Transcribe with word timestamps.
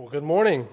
Well, 0.00 0.08
good 0.08 0.24
morning. 0.24 0.66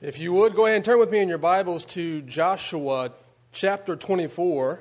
If 0.00 0.18
you 0.18 0.32
would, 0.32 0.56
go 0.56 0.66
ahead 0.66 0.74
and 0.74 0.84
turn 0.84 0.98
with 0.98 1.12
me 1.12 1.20
in 1.20 1.28
your 1.28 1.38
Bibles 1.38 1.84
to 1.84 2.20
Joshua 2.22 3.12
chapter 3.52 3.94
24. 3.94 4.80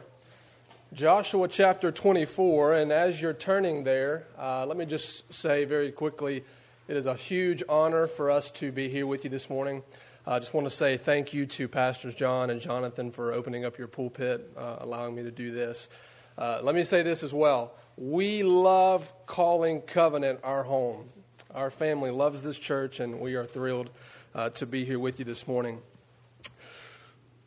Joshua 0.92 1.48
chapter 1.48 1.92
24. 1.92 2.74
And 2.74 2.92
as 2.92 3.22
you're 3.22 3.32
turning 3.32 3.84
there, 3.84 4.26
uh, 4.40 4.66
let 4.66 4.76
me 4.76 4.88
just 4.88 5.32
say 5.32 5.66
very 5.66 5.92
quickly 5.92 6.44
it 6.88 6.98
is 6.98 7.06
a 7.06 7.14
huge 7.14 7.62
honor 7.70 8.08
for 8.08 8.32
us 8.32 8.50
to 8.54 8.72
be 8.72 8.90
here 8.90 9.06
with 9.06 9.24
you 9.24 9.30
this 9.30 9.48
morning. 9.48 9.84
I 10.26 10.38
uh, 10.38 10.40
just 10.40 10.52
want 10.52 10.66
to 10.66 10.76
say 10.76 10.98
thank 10.98 11.32
you 11.32 11.46
to 11.46 11.68
Pastors 11.68 12.16
John 12.16 12.50
and 12.50 12.60
Jonathan 12.60 13.12
for 13.12 13.34
opening 13.34 13.66
up 13.66 13.78
your 13.78 13.88
pulpit, 13.88 14.52
uh, 14.58 14.78
allowing 14.80 15.14
me 15.14 15.22
to 15.22 15.32
do 15.32 15.52
this. 15.52 15.92
Uh, 16.40 16.58
let 16.64 16.74
me 16.74 16.86
say 16.86 17.04
this 17.04 17.22
as 17.22 17.36
well. 17.36 17.76
We 17.98 18.42
love 18.42 19.14
calling 19.28 19.82
Covenant 19.82 20.40
our 20.44 20.64
home. 20.64 21.10
Our 21.56 21.72
family 21.72 22.12
loves 22.12 22.44
this 22.44 22.60
church, 22.60 23.00
and 23.00 23.22
we 23.22 23.36
are 23.36 23.46
thrilled 23.46 23.90
uh, 24.34 24.50
to 24.50 24.66
be 24.66 24.84
here 24.84 25.00
with 25.00 25.20
you 25.20 25.26
this 25.26 25.48
morning. 25.48 25.80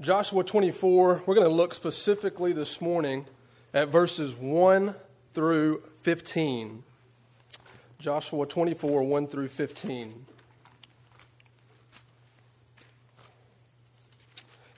Joshua 0.00 0.42
24, 0.42 1.24
we're 1.26 1.34
going 1.34 1.46
to 1.46 1.54
look 1.54 1.74
specifically 1.74 2.54
this 2.54 2.80
morning 2.80 3.26
at 3.74 3.88
verses 3.88 4.34
1 4.34 4.94
through 5.34 5.82
15. 6.00 6.84
Joshua 7.98 8.46
24, 8.46 9.02
1 9.02 9.26
through 9.26 9.48
15. 9.48 10.24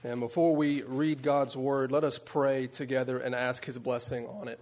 And 0.03 0.19
before 0.19 0.57
we 0.57 0.83
read 0.83 1.23
God's 1.23 1.57
word, 1.57 1.93
let 1.93 2.03
us 2.03 2.19
pray 2.19 2.67
together 2.67 3.21
and 3.21 3.37
ask 3.37 3.65
his 3.65 3.79
blessing 3.79 4.27
on 4.27 4.49
it. 4.49 4.59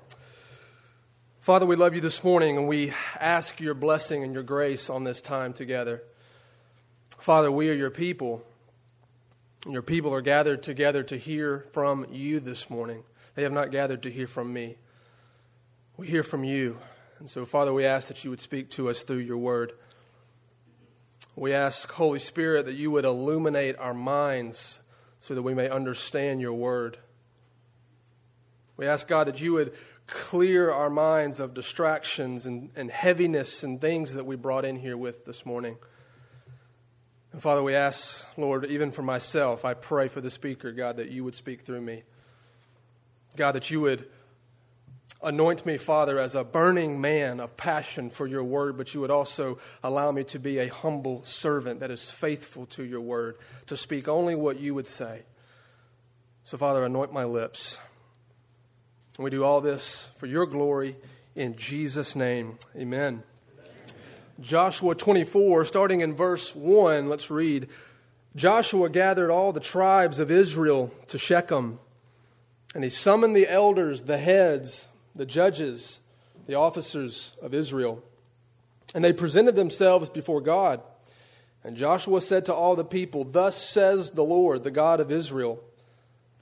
Father, 1.48 1.64
we 1.64 1.76
love 1.76 1.94
you 1.94 2.02
this 2.02 2.22
morning 2.22 2.58
and 2.58 2.68
we 2.68 2.92
ask 3.18 3.58
your 3.58 3.72
blessing 3.72 4.22
and 4.22 4.34
your 4.34 4.42
grace 4.42 4.90
on 4.90 5.04
this 5.04 5.22
time 5.22 5.54
together. 5.54 6.02
Father, 7.18 7.50
we 7.50 7.70
are 7.70 7.74
your 7.74 7.88
people. 7.88 8.44
Your 9.66 9.80
people 9.80 10.12
are 10.12 10.20
gathered 10.20 10.62
together 10.62 11.02
to 11.04 11.16
hear 11.16 11.64
from 11.72 12.04
you 12.12 12.38
this 12.38 12.68
morning. 12.68 13.02
They 13.34 13.44
have 13.44 13.52
not 13.52 13.70
gathered 13.70 14.02
to 14.02 14.10
hear 14.10 14.26
from 14.26 14.52
me. 14.52 14.76
We 15.96 16.06
hear 16.06 16.22
from 16.22 16.44
you. 16.44 16.80
And 17.18 17.30
so, 17.30 17.46
Father, 17.46 17.72
we 17.72 17.86
ask 17.86 18.08
that 18.08 18.24
you 18.24 18.28
would 18.28 18.42
speak 18.42 18.68
to 18.72 18.90
us 18.90 19.02
through 19.02 19.16
your 19.16 19.38
word. 19.38 19.72
We 21.34 21.54
ask, 21.54 21.90
Holy 21.92 22.18
Spirit, 22.18 22.66
that 22.66 22.74
you 22.74 22.90
would 22.90 23.06
illuminate 23.06 23.78
our 23.78 23.94
minds 23.94 24.82
so 25.18 25.34
that 25.34 25.40
we 25.40 25.54
may 25.54 25.70
understand 25.70 26.42
your 26.42 26.52
word. 26.52 26.98
We 28.76 28.86
ask, 28.86 29.08
God, 29.08 29.28
that 29.28 29.40
you 29.40 29.54
would 29.54 29.72
clear 30.08 30.70
our 30.72 30.90
minds 30.90 31.38
of 31.38 31.54
distractions 31.54 32.46
and, 32.46 32.70
and 32.74 32.90
heaviness 32.90 33.62
and 33.62 33.80
things 33.80 34.14
that 34.14 34.24
we 34.24 34.34
brought 34.34 34.64
in 34.64 34.76
here 34.76 34.96
with 34.96 35.24
this 35.26 35.46
morning. 35.46 35.76
And 37.32 37.42
Father, 37.42 37.62
we 37.62 37.74
ask, 37.74 38.26
Lord, 38.38 38.64
even 38.64 38.90
for 38.90 39.02
myself, 39.02 39.64
I 39.64 39.74
pray 39.74 40.08
for 40.08 40.20
the 40.20 40.30
speaker, 40.30 40.72
God, 40.72 40.96
that 40.96 41.10
you 41.10 41.22
would 41.24 41.34
speak 41.34 41.60
through 41.60 41.82
me. 41.82 42.02
God, 43.36 43.52
that 43.52 43.70
you 43.70 43.80
would 43.82 44.08
anoint 45.22 45.66
me, 45.66 45.76
Father, 45.76 46.18
as 46.18 46.34
a 46.34 46.42
burning 46.42 47.00
man 47.00 47.38
of 47.38 47.56
passion 47.56 48.08
for 48.08 48.26
your 48.26 48.44
word, 48.44 48.78
but 48.78 48.94
you 48.94 49.00
would 49.00 49.10
also 49.10 49.58
allow 49.82 50.10
me 50.10 50.24
to 50.24 50.38
be 50.38 50.58
a 50.58 50.68
humble 50.68 51.22
servant 51.24 51.80
that 51.80 51.90
is 51.90 52.10
faithful 52.10 52.66
to 52.66 52.82
your 52.82 53.00
word, 53.00 53.36
to 53.66 53.76
speak 53.76 54.08
only 54.08 54.34
what 54.34 54.58
you 54.58 54.74
would 54.74 54.86
say. 54.86 55.22
So, 56.44 56.56
Father, 56.56 56.82
anoint 56.82 57.12
my 57.12 57.24
lips. 57.24 57.78
And 59.18 59.24
we 59.24 59.30
do 59.30 59.42
all 59.42 59.60
this 59.60 60.12
for 60.16 60.26
your 60.26 60.46
glory 60.46 60.94
in 61.34 61.56
Jesus' 61.56 62.14
name. 62.14 62.56
Amen. 62.76 63.24
Joshua 64.40 64.94
24, 64.94 65.64
starting 65.64 66.02
in 66.02 66.14
verse 66.14 66.54
1, 66.54 67.08
let's 67.08 67.28
read. 67.28 67.68
Joshua 68.36 68.88
gathered 68.88 69.32
all 69.32 69.52
the 69.52 69.58
tribes 69.58 70.20
of 70.20 70.30
Israel 70.30 70.94
to 71.08 71.18
Shechem, 71.18 71.80
and 72.76 72.84
he 72.84 72.90
summoned 72.90 73.34
the 73.34 73.50
elders, 73.50 74.02
the 74.02 74.18
heads, 74.18 74.86
the 75.16 75.26
judges, 75.26 75.98
the 76.46 76.54
officers 76.54 77.34
of 77.42 77.52
Israel. 77.52 78.04
And 78.94 79.02
they 79.02 79.12
presented 79.12 79.56
themselves 79.56 80.08
before 80.08 80.40
God. 80.40 80.80
And 81.64 81.76
Joshua 81.76 82.20
said 82.20 82.46
to 82.46 82.54
all 82.54 82.76
the 82.76 82.84
people, 82.84 83.24
Thus 83.24 83.56
says 83.56 84.10
the 84.10 84.22
Lord, 84.22 84.62
the 84.62 84.70
God 84.70 85.00
of 85.00 85.10
Israel. 85.10 85.60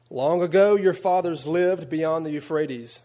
Long 0.08 0.40
ago, 0.40 0.76
your 0.76 0.94
fathers 0.94 1.46
lived 1.46 1.88
beyond 1.88 2.24
the 2.24 2.30
Euphrates. 2.30 3.02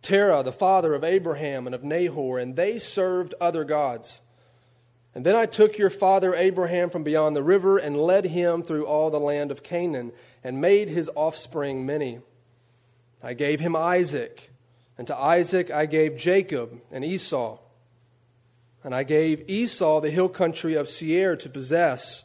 Terah, 0.00 0.42
the 0.42 0.52
father 0.52 0.94
of 0.94 1.04
Abraham 1.04 1.66
and 1.66 1.74
of 1.74 1.84
Nahor, 1.84 2.38
and 2.38 2.56
they 2.56 2.78
served 2.78 3.34
other 3.40 3.64
gods. 3.64 4.22
And 5.14 5.26
then 5.26 5.36
I 5.36 5.46
took 5.46 5.78
your 5.78 5.90
father 5.90 6.34
Abraham 6.34 6.88
from 6.90 7.02
beyond 7.02 7.36
the 7.36 7.42
river 7.42 7.78
and 7.78 7.96
led 7.96 8.26
him 8.26 8.62
through 8.62 8.86
all 8.86 9.10
the 9.10 9.20
land 9.20 9.50
of 9.50 9.62
Canaan 9.62 10.12
and 10.42 10.60
made 10.60 10.88
his 10.88 11.10
offspring 11.14 11.84
many. 11.84 12.20
I 13.22 13.34
gave 13.34 13.60
him 13.60 13.76
Isaac, 13.76 14.50
and 14.98 15.06
to 15.06 15.16
Isaac 15.16 15.70
I 15.70 15.86
gave 15.86 16.16
Jacob 16.16 16.80
and 16.90 17.04
Esau. 17.04 17.58
And 18.82 18.94
I 18.94 19.04
gave 19.04 19.48
Esau 19.48 20.00
the 20.00 20.10
hill 20.10 20.28
country 20.28 20.74
of 20.74 20.88
Seir 20.88 21.36
to 21.36 21.48
possess. 21.48 22.24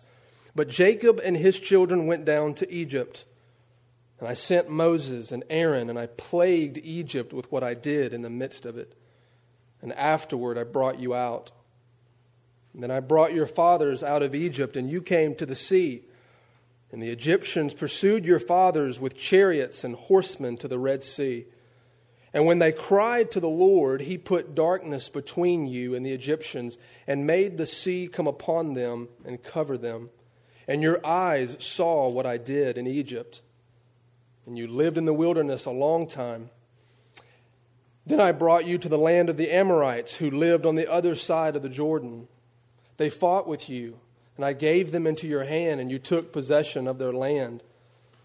But 0.56 0.70
Jacob 0.70 1.20
and 1.24 1.38
his 1.38 1.60
children 1.60 2.08
went 2.08 2.26
down 2.26 2.56
to 2.56 2.72
Egypt. 2.74 3.26
And 4.20 4.28
I 4.28 4.34
sent 4.34 4.70
Moses 4.70 5.32
and 5.32 5.44
Aaron, 5.50 5.90
and 5.90 6.00
I 6.00 6.08
plagued 6.08 6.80
Egypt 6.80 7.34
with 7.34 7.52
what 7.52 7.64
I 7.64 7.74
did 7.74 8.14
in 8.14 8.24
the 8.24 8.30
midst 8.30 8.66
of 8.66 8.78
it. 8.78 8.96
And 9.82 9.94
afterward 9.94 10.58
I 10.58 10.64
brought 10.64 11.00
you 11.00 11.14
out. 11.14 11.52
And 12.74 12.82
then 12.82 12.90
I 12.90 13.00
brought 13.00 13.34
your 13.34 13.46
fathers 13.46 14.02
out 14.02 14.24
of 14.24 14.34
Egypt, 14.34 14.76
and 14.76 14.90
you 14.90 15.02
came 15.02 15.36
to 15.36 15.46
the 15.46 15.56
sea. 15.56 16.04
And 16.92 17.02
the 17.02 17.10
Egyptians 17.10 17.74
pursued 17.74 18.26
your 18.26 18.40
fathers 18.40 19.00
with 19.00 19.18
chariots 19.18 19.84
and 19.84 19.96
horsemen 19.96 20.58
to 20.58 20.68
the 20.68 20.80
Red 20.80 21.04
Sea. 21.04 21.46
And 22.34 22.46
when 22.46 22.60
they 22.60 22.72
cried 22.72 23.30
to 23.32 23.40
the 23.40 23.50
Lord, 23.50 24.02
he 24.02 24.18
put 24.18 24.56
darkness 24.56 25.10
between 25.10 25.68
you 25.68 25.94
and 25.94 26.04
the 26.06 26.12
Egyptians, 26.12 26.80
and 27.06 27.28
made 27.28 27.58
the 27.58 27.66
sea 27.68 28.08
come 28.08 28.28
upon 28.28 28.74
them 28.74 29.10
and 29.26 29.44
cover 29.44 29.78
them. 29.78 30.10
And 30.68 30.82
your 30.82 31.06
eyes 31.06 31.56
saw 31.60 32.10
what 32.10 32.26
I 32.26 32.38
did 32.38 32.80
in 32.80 32.88
Egypt 32.88 33.42
and 34.48 34.58
you 34.58 34.66
lived 34.66 34.98
in 34.98 35.06
the 35.06 35.14
wilderness 35.14 35.66
a 35.66 35.72
long 35.72 36.08
time. 36.08 36.50
Then 38.06 38.22
I 38.22 38.32
brought 38.32 38.66
you 38.66 38.78
to 38.78 38.88
the 38.88 38.98
land 38.98 39.30
of 39.30 39.36
the 39.36 39.52
Amorites 39.52 40.16
who 40.16 40.32
lived 40.32 40.66
on 40.66 40.76
the 40.76 40.90
other 40.90 41.14
side 41.14 41.58
of 41.58 41.62
the 41.62 41.70
Jordan. 41.70 42.30
They 42.96 43.10
fought 43.10 43.48
with 43.48 43.70
you, 43.70 44.00
and 44.38 44.46
I 44.46 44.54
gave 44.54 44.94
them 44.94 45.06
into 45.06 45.28
your 45.28 45.44
hand, 45.44 45.82
and 45.82 45.92
you 45.92 46.00
took 46.00 46.32
possession 46.32 46.88
of 46.88 46.98
their 46.98 47.12
land. 47.12 47.64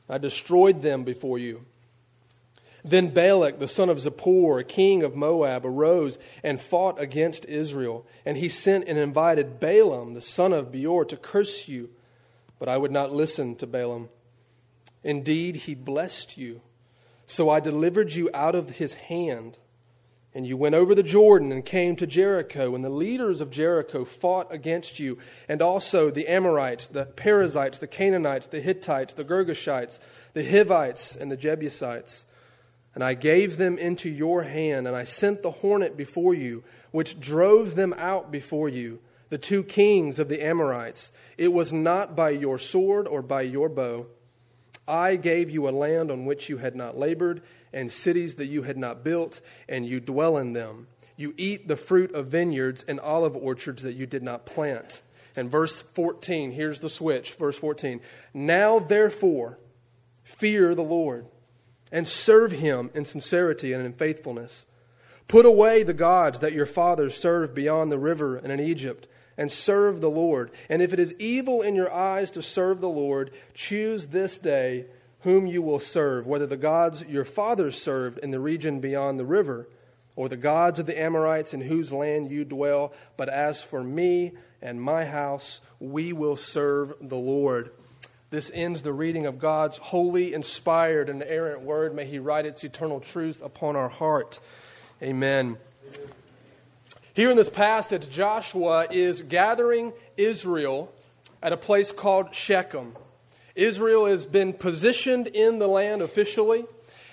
I 0.09 0.19
destroyed 0.19 0.83
them 0.83 1.03
before 1.03 1.39
you. 1.39 1.65
Then 2.85 3.09
Balak, 3.09 3.59
the 3.59 3.69
son 3.69 3.89
of 3.89 3.99
Zippor, 3.99 4.67
king 4.67 5.03
of 5.03 5.17
Moab, 5.17 5.65
arose 5.65 6.19
and 6.43 6.61
fought 6.61 7.01
against 7.01 7.45
Israel. 7.47 8.07
And 8.25 8.37
he 8.37 8.49
sent 8.49 8.87
and 8.87 8.99
invited 8.99 9.61
Balaam, 9.61 10.15
the 10.15 10.21
son 10.21 10.53
of 10.53 10.73
Beor, 10.73 11.05
to 11.05 11.17
curse 11.17 11.69
you. 11.69 11.91
But 12.59 12.69
I 12.69 12.77
would 12.77 12.93
not 12.93 13.13
listen 13.13 13.57
to 13.57 13.67
Balaam. 13.67 14.09
Indeed, 15.05 15.57
he 15.57 15.75
blessed 15.75 16.39
you. 16.39 16.61
So 17.27 17.49
I 17.49 17.61
delivered 17.61 18.13
you 18.13 18.31
out 18.35 18.55
of 18.55 18.73
his 18.73 18.95
hand. 18.95 19.59
And 20.35 20.47
you 20.47 20.57
went 20.57 20.75
over 20.75 20.95
the 20.95 21.03
Jordan 21.03 21.53
and 21.53 21.65
came 21.65 21.95
to 21.97 22.07
Jericho, 22.07 22.75
and 22.75 22.83
the 22.83 22.89
leaders 22.89 23.43
of 23.43 23.51
Jericho 23.51 24.05
fought 24.05 24.53
against 24.53 24.99
you, 24.99 25.19
and 25.47 25.61
also 25.61 26.11
the 26.11 26.27
Amorites, 26.27 26.89
the 26.89 27.05
Perizzites, 27.05 27.79
the 27.79 27.87
Canaanites, 27.87 28.47
the 28.47 28.63
Hittites, 28.63 29.13
the 29.13 29.25
Girgashites, 29.25 30.01
the 30.33 30.45
Hivites, 30.45 31.15
and 31.15 31.31
the 31.31 31.37
Jebusites. 31.37 32.25
And 32.95 33.05
I 33.05 33.13
gave 33.13 33.59
them 33.59 33.77
into 33.77 34.09
your 34.09 34.45
hand, 34.45 34.87
and 34.87 34.97
I 34.97 35.05
sent 35.05 35.43
the 35.43 35.51
hornet 35.51 35.99
before 35.99 36.33
you, 36.33 36.63
which 36.93 37.21
drove 37.21 37.75
them 37.75 37.95
out 37.99 38.31
before 38.31 38.71
you, 38.71 39.01
the 39.29 39.39
two 39.39 39.63
kings 39.63 40.19
of 40.19 40.29
the 40.29 40.43
Amorites. 40.43 41.13
It 41.37 41.53
was 41.53 41.75
not 41.75 42.17
by 42.17 42.31
your 42.31 42.59
sword 42.59 43.07
or 43.07 43.21
by 43.21 43.43
your 43.43 43.69
bow 43.69 44.07
I 44.87 45.17
gave 45.17 45.51
you 45.51 45.69
a 45.69 45.71
land 45.71 46.11
on 46.11 46.25
which 46.25 46.49
you 46.49 46.59
had 46.59 46.75
not 46.75 46.97
labored, 46.97 47.43
and 47.73 47.91
cities 47.91 48.37
that 48.37 48.47
you 48.47 48.63
had 48.63 48.77
not 48.77 49.05
built, 49.05 49.41
and 49.69 49.87
you 49.87 50.01
dwell 50.01 50.37
in 50.37 50.53
them. 50.53 50.89
You 51.17 51.35
eat 51.37 51.69
the 51.69 51.77
fruit 51.77 52.13
of 52.15 52.29
vineyards 52.29 52.83
and 52.83 52.99
olive 53.01 53.37
orchards 53.37 53.83
that 53.83 53.95
you 53.95 54.07
did 54.07 54.23
not 54.23 54.47
plant. 54.47 55.03
And 55.37 55.51
verse 55.51 55.83
14, 55.83 56.53
here's 56.53 56.81
the 56.81 56.91
switch. 56.91 57.35
Verse 57.35 57.57
14. 57.57 58.01
Now, 58.35 58.79
therefore, 58.79 59.59
fear 60.25 60.75
the 60.75 60.83
Lord 60.83 61.27
and 61.91 62.09
serve 62.09 62.53
him 62.53 62.91
in 62.95 63.05
sincerity 63.05 63.73
and 63.73 63.85
in 63.85 63.93
faithfulness. 63.93 64.67
Put 65.29 65.47
away 65.47 65.83
the 65.83 65.95
gods 65.95 66.41
that 66.41 66.53
your 66.53 66.67
fathers 66.67 67.17
served 67.17 67.55
beyond 67.55 67.93
the 67.93 67.99
river 67.99 68.37
and 68.37 68.51
in 68.51 68.61
Egypt 68.61 69.07
and 69.37 69.51
serve 69.51 70.01
the 70.01 70.11
Lord. 70.11 70.51
And 70.69 70.83
if 70.83 70.93
it 70.93 70.99
is 70.99 71.15
evil 71.19 71.63
in 71.63 71.75
your 71.75 71.93
eyes 71.93 72.31
to 72.33 72.43
serve 72.43 72.81
the 72.81 72.89
Lord, 72.89 73.31
choose 73.55 74.07
this 74.07 74.39
day 74.39 74.87
whom 75.21 75.47
you 75.47 75.63
will 75.63 75.79
serve, 75.79 76.27
whether 76.27 76.47
the 76.47 76.57
gods 76.57 77.05
your 77.05 77.25
fathers 77.25 77.81
served 77.81 78.19
in 78.19 78.31
the 78.31 78.41
region 78.41 78.81
beyond 78.81 79.19
the 79.19 79.25
river, 79.25 79.69
or 80.17 80.29
the 80.29 80.37
gods 80.37 80.79
of 80.79 80.87
the 80.87 81.01
Amorites 81.01 81.55
in 81.55 81.63
whose 81.63 81.93
land 81.93 82.31
you 82.31 82.45
dwell. 82.45 82.93
But 83.17 83.29
as 83.29 83.63
for 83.63 83.83
me 83.83 84.33
and 84.61 84.81
my 84.81 85.05
house, 85.05 85.61
we 85.81 86.13
will 86.13 86.37
serve 86.37 86.95
the 87.01 87.17
Lord. 87.17 87.71
This 88.31 88.51
ends 88.55 88.83
the 88.83 88.93
reading 88.93 89.27
of 89.27 89.39
God's 89.39 89.79
holy, 89.79 90.33
inspired, 90.33 91.09
and 91.09 91.23
errant 91.23 91.63
word. 91.63 91.95
May 91.95 92.07
He 92.07 92.19
write 92.19 92.47
its 92.47 92.65
eternal 92.65 93.01
truth 93.01 93.43
upon 93.43 93.77
our 93.77 93.91
heart. 93.91 94.41
Amen. 95.03 95.57
Here 97.15 97.31
in 97.31 97.37
this 97.37 97.51
passage, 97.51 98.09
Joshua 98.09 98.87
is 98.91 99.21
gathering 99.21 99.93
Israel 100.17 100.91
at 101.43 101.53
a 101.53 101.59
place 101.59 101.93
called 101.93 102.35
Shechem. 102.35 102.97
Israel 103.55 104.07
has 104.07 104.25
been 104.25 104.55
positioned 104.55 105.27
in 105.27 105.59
the 105.59 105.67
land 105.67 106.01
officially, 106.01 106.65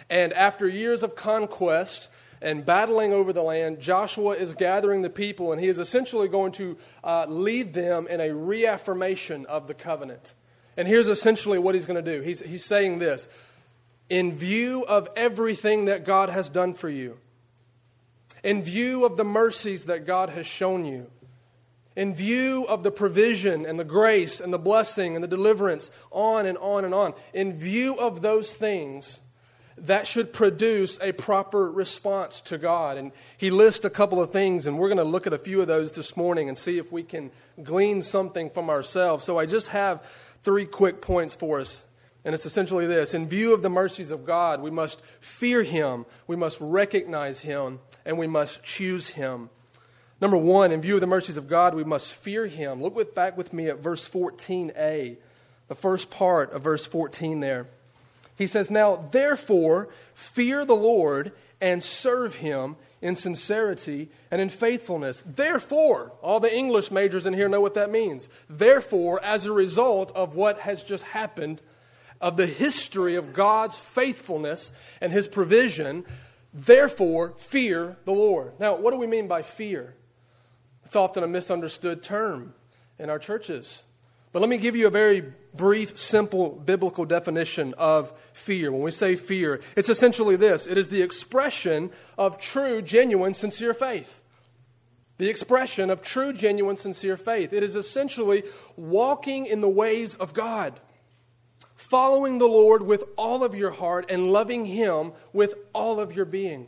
and 0.10 0.32
after 0.32 0.70
years 0.70 1.04
of 1.04 1.18
conquest, 1.18 2.08
and 2.42 2.66
battling 2.66 3.12
over 3.12 3.34
the 3.34 3.44
land, 3.44 3.82
Joshua 3.82 4.36
is 4.36 4.56
gathering 4.56 5.02
the 5.02 5.10
people, 5.10 5.52
and 5.52 5.60
he 5.60 5.68
is 5.68 5.78
essentially 5.78 6.30
going 6.30 6.54
to 6.54 6.78
uh, 7.04 7.26
lead 7.28 7.74
them 7.74 8.08
in 8.08 8.22
a 8.22 8.34
reaffirmation 8.34 9.46
of 9.48 9.68
the 9.68 9.74
covenant. 9.74 10.34
And 10.78 10.88
here's 10.88 11.10
essentially 11.10 11.60
what 11.60 11.76
he's 11.76 11.86
going 11.86 12.02
to 12.02 12.18
do 12.18 12.22
he's, 12.22 12.40
he's 12.40 12.64
saying 12.64 13.00
this 13.00 13.28
In 14.10 14.38
view 14.38 14.86
of 14.86 15.10
everything 15.18 15.86
that 15.86 16.06
God 16.06 16.30
has 16.30 16.48
done 16.48 16.74
for 16.74 16.88
you, 16.88 17.18
in 18.44 18.64
view 18.64 19.06
of 19.06 19.18
the 19.18 19.24
mercies 19.24 19.86
that 19.86 20.06
God 20.06 20.30
has 20.30 20.46
shown 20.46 20.86
you, 20.86 21.08
in 21.96 22.16
view 22.16 22.66
of 22.70 22.84
the 22.84 22.92
provision 22.92 23.66
and 23.66 23.80
the 23.80 23.84
grace 23.84 24.40
and 24.40 24.54
the 24.54 24.60
blessing 24.60 25.16
and 25.16 25.24
the 25.24 25.28
deliverance, 25.28 25.92
on 26.12 26.46
and 26.46 26.58
on 26.60 26.86
and 26.86 26.94
on, 26.94 27.14
in 27.34 27.58
view 27.58 27.98
of 28.00 28.22
those 28.22 28.54
things, 28.54 29.20
that 29.78 30.08
should 30.08 30.34
produce 30.34 31.00
a 31.02 31.12
proper 31.14 31.72
response 31.72 32.42
to 32.42 32.58
God. 32.58 32.98
And 32.98 33.12
he 33.38 33.50
lists 33.50 33.86
a 33.86 33.90
couple 33.90 34.22
of 34.22 34.32
things, 34.32 34.68
and 34.68 34.78
we're 34.78 34.90
going 34.90 34.98
to 34.98 35.04
look 35.04 35.26
at 35.28 35.34
a 35.34 35.38
few 35.38 35.62
of 35.62 35.68
those 35.68 35.94
this 35.94 36.18
morning 36.18 36.50
and 36.50 36.58
see 36.58 36.78
if 36.78 36.92
we 36.92 37.04
can 37.04 37.32
glean 37.64 38.02
something 38.02 38.50
from 38.50 38.70
ourselves. 38.70 39.26
So 39.26 39.40
I 39.40 39.46
just 39.46 39.70
have 39.70 40.04
three 40.44 40.66
quick 40.66 41.02
points 41.02 41.36
for 41.36 41.60
us. 41.60 41.86
And 42.26 42.34
it's 42.34 42.46
essentially 42.46 42.86
this 42.86 43.14
In 43.14 43.28
view 43.28 43.54
of 43.54 43.62
the 43.62 43.70
mercies 43.70 44.12
of 44.12 44.26
God, 44.26 44.62
we 44.62 44.72
must 44.72 45.02
fear 45.20 45.64
Him, 45.64 46.06
we 46.28 46.36
must 46.36 46.58
recognize 46.62 47.42
Him, 47.42 47.80
and 48.06 48.18
we 48.18 48.28
must 48.28 48.64
choose 48.64 49.10
Him. 49.10 49.50
Number 50.22 50.38
one, 50.38 50.72
in 50.72 50.82
view 50.82 50.96
of 50.96 51.02
the 51.02 51.08
mercies 51.08 51.38
of 51.38 51.48
God, 51.48 51.74
we 51.74 51.84
must 51.84 52.14
fear 52.14 52.48
Him. 52.48 52.82
Look 52.82 52.96
with, 52.96 53.16
back 53.16 53.38
with 53.38 53.54
me 53.54 53.68
at 53.68 53.80
verse 53.80 54.08
14a, 54.08 55.18
the 55.68 55.76
first 55.76 56.10
part 56.10 56.52
of 56.52 56.64
verse 56.64 56.86
14 56.86 57.40
there. 57.40 57.68
He 58.36 58.48
says, 58.48 58.72
Now 58.72 59.08
therefore, 59.12 59.90
fear 60.14 60.66
the 60.66 60.76
Lord 60.76 61.32
and 61.62 61.84
serve 61.84 62.36
him 62.36 62.76
in 63.02 63.16
sincerity 63.16 64.10
and 64.32 64.42
in 64.42 64.50
faithfulness. 64.50 65.22
Therefore, 65.26 66.14
all 66.22 66.40
the 66.40 66.54
English 66.54 66.92
majors 66.92 67.26
in 67.26 67.34
here 67.34 67.50
know 67.50 67.62
what 67.62 67.74
that 67.74 67.92
means. 67.92 68.30
Therefore, 68.50 69.24
as 69.24 69.46
a 69.46 69.52
result 69.52 70.12
of 70.16 70.36
what 70.36 70.60
has 70.60 70.84
just 70.84 71.06
happened, 71.06 71.62
of 72.22 72.38
the 72.38 72.48
history 72.48 73.16
of 73.16 73.34
God's 73.34 73.78
faithfulness 73.78 74.74
and 75.02 75.12
his 75.12 75.28
provision, 75.28 76.06
therefore, 76.54 77.34
fear 77.38 77.98
the 78.06 78.12
Lord. 78.12 78.60
Now, 78.60 78.76
what 78.76 78.92
do 78.92 78.98
we 78.98 79.08
mean 79.08 79.28
by 79.28 79.42
fear? 79.42 79.96
It's 80.86 80.96
often 80.96 81.24
a 81.24 81.28
misunderstood 81.28 82.02
term 82.02 82.54
in 82.98 83.10
our 83.10 83.20
churches. 83.20 83.84
But 84.32 84.42
let 84.42 84.50
me 84.50 84.58
give 84.58 84.76
you 84.76 84.88
a 84.88 84.92
very 84.92 85.24
brief, 85.56 85.98
simple 85.98 86.52
biblical 86.52 87.06
definition 87.06 87.74
of 87.78 88.14
fear. 88.34 88.72
When 88.72 88.82
we 88.82 88.92
say 88.92 89.16
fear, 89.16 89.60
it's 89.76 89.90
essentially 89.90 90.36
this 90.36 90.68
it 90.68 90.78
is 90.78 90.90
the 90.90 91.02
expression 91.02 91.92
of 92.18 92.40
true, 92.40 92.82
genuine, 92.82 93.34
sincere 93.34 93.74
faith. 93.74 94.22
The 95.18 95.30
expression 95.30 95.90
of 95.90 96.02
true, 96.02 96.32
genuine, 96.32 96.78
sincere 96.78 97.18
faith. 97.18 97.52
It 97.52 97.64
is 97.64 97.76
essentially 97.76 98.44
walking 98.78 99.46
in 99.46 99.62
the 99.62 99.70
ways 99.70 100.16
of 100.16 100.34
God, 100.34 100.80
following 101.80 102.40
the 102.40 102.46
Lord 102.46 102.82
with 102.82 103.06
all 103.16 103.42
of 103.42 103.56
your 103.56 103.72
heart 103.72 104.06
and 104.12 104.34
loving 104.34 104.66
Him 104.66 105.14
with 105.32 105.54
all 105.74 106.02
of 106.02 106.14
your 106.14 106.26
being. 106.26 106.68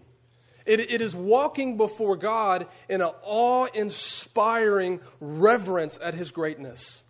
It, 0.65 0.79
it 0.79 1.01
is 1.01 1.13
walking 1.13 1.75
before 1.75 2.15
God 2.15 2.65
in 2.87 3.01
an 3.01 3.11
awe 3.21 3.67
inspiring 3.73 5.01
reverence 5.19 5.99
at 6.01 6.13
His 6.13 6.31
greatness. 6.31 7.03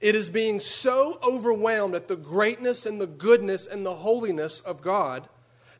It 0.00 0.14
is 0.14 0.30
being 0.30 0.58
so 0.58 1.18
overwhelmed 1.22 1.94
at 1.94 2.08
the 2.08 2.16
greatness 2.16 2.86
and 2.86 2.98
the 2.98 3.06
goodness 3.06 3.66
and 3.66 3.84
the 3.84 3.96
holiness 3.96 4.60
of 4.60 4.80
God 4.80 5.28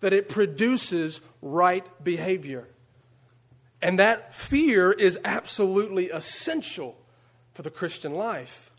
that 0.01 0.13
it 0.13 0.29
produces 0.29 1.23
right 1.41 1.87
behavior. 2.05 2.69
And 3.81 3.99
that 3.99 4.35
fear 4.35 4.93
is 4.93 5.19
absolutely 5.25 6.11
essential 6.11 6.99
for 7.55 7.63
the 7.63 7.71
Christian 7.71 8.13
life. 8.13 8.71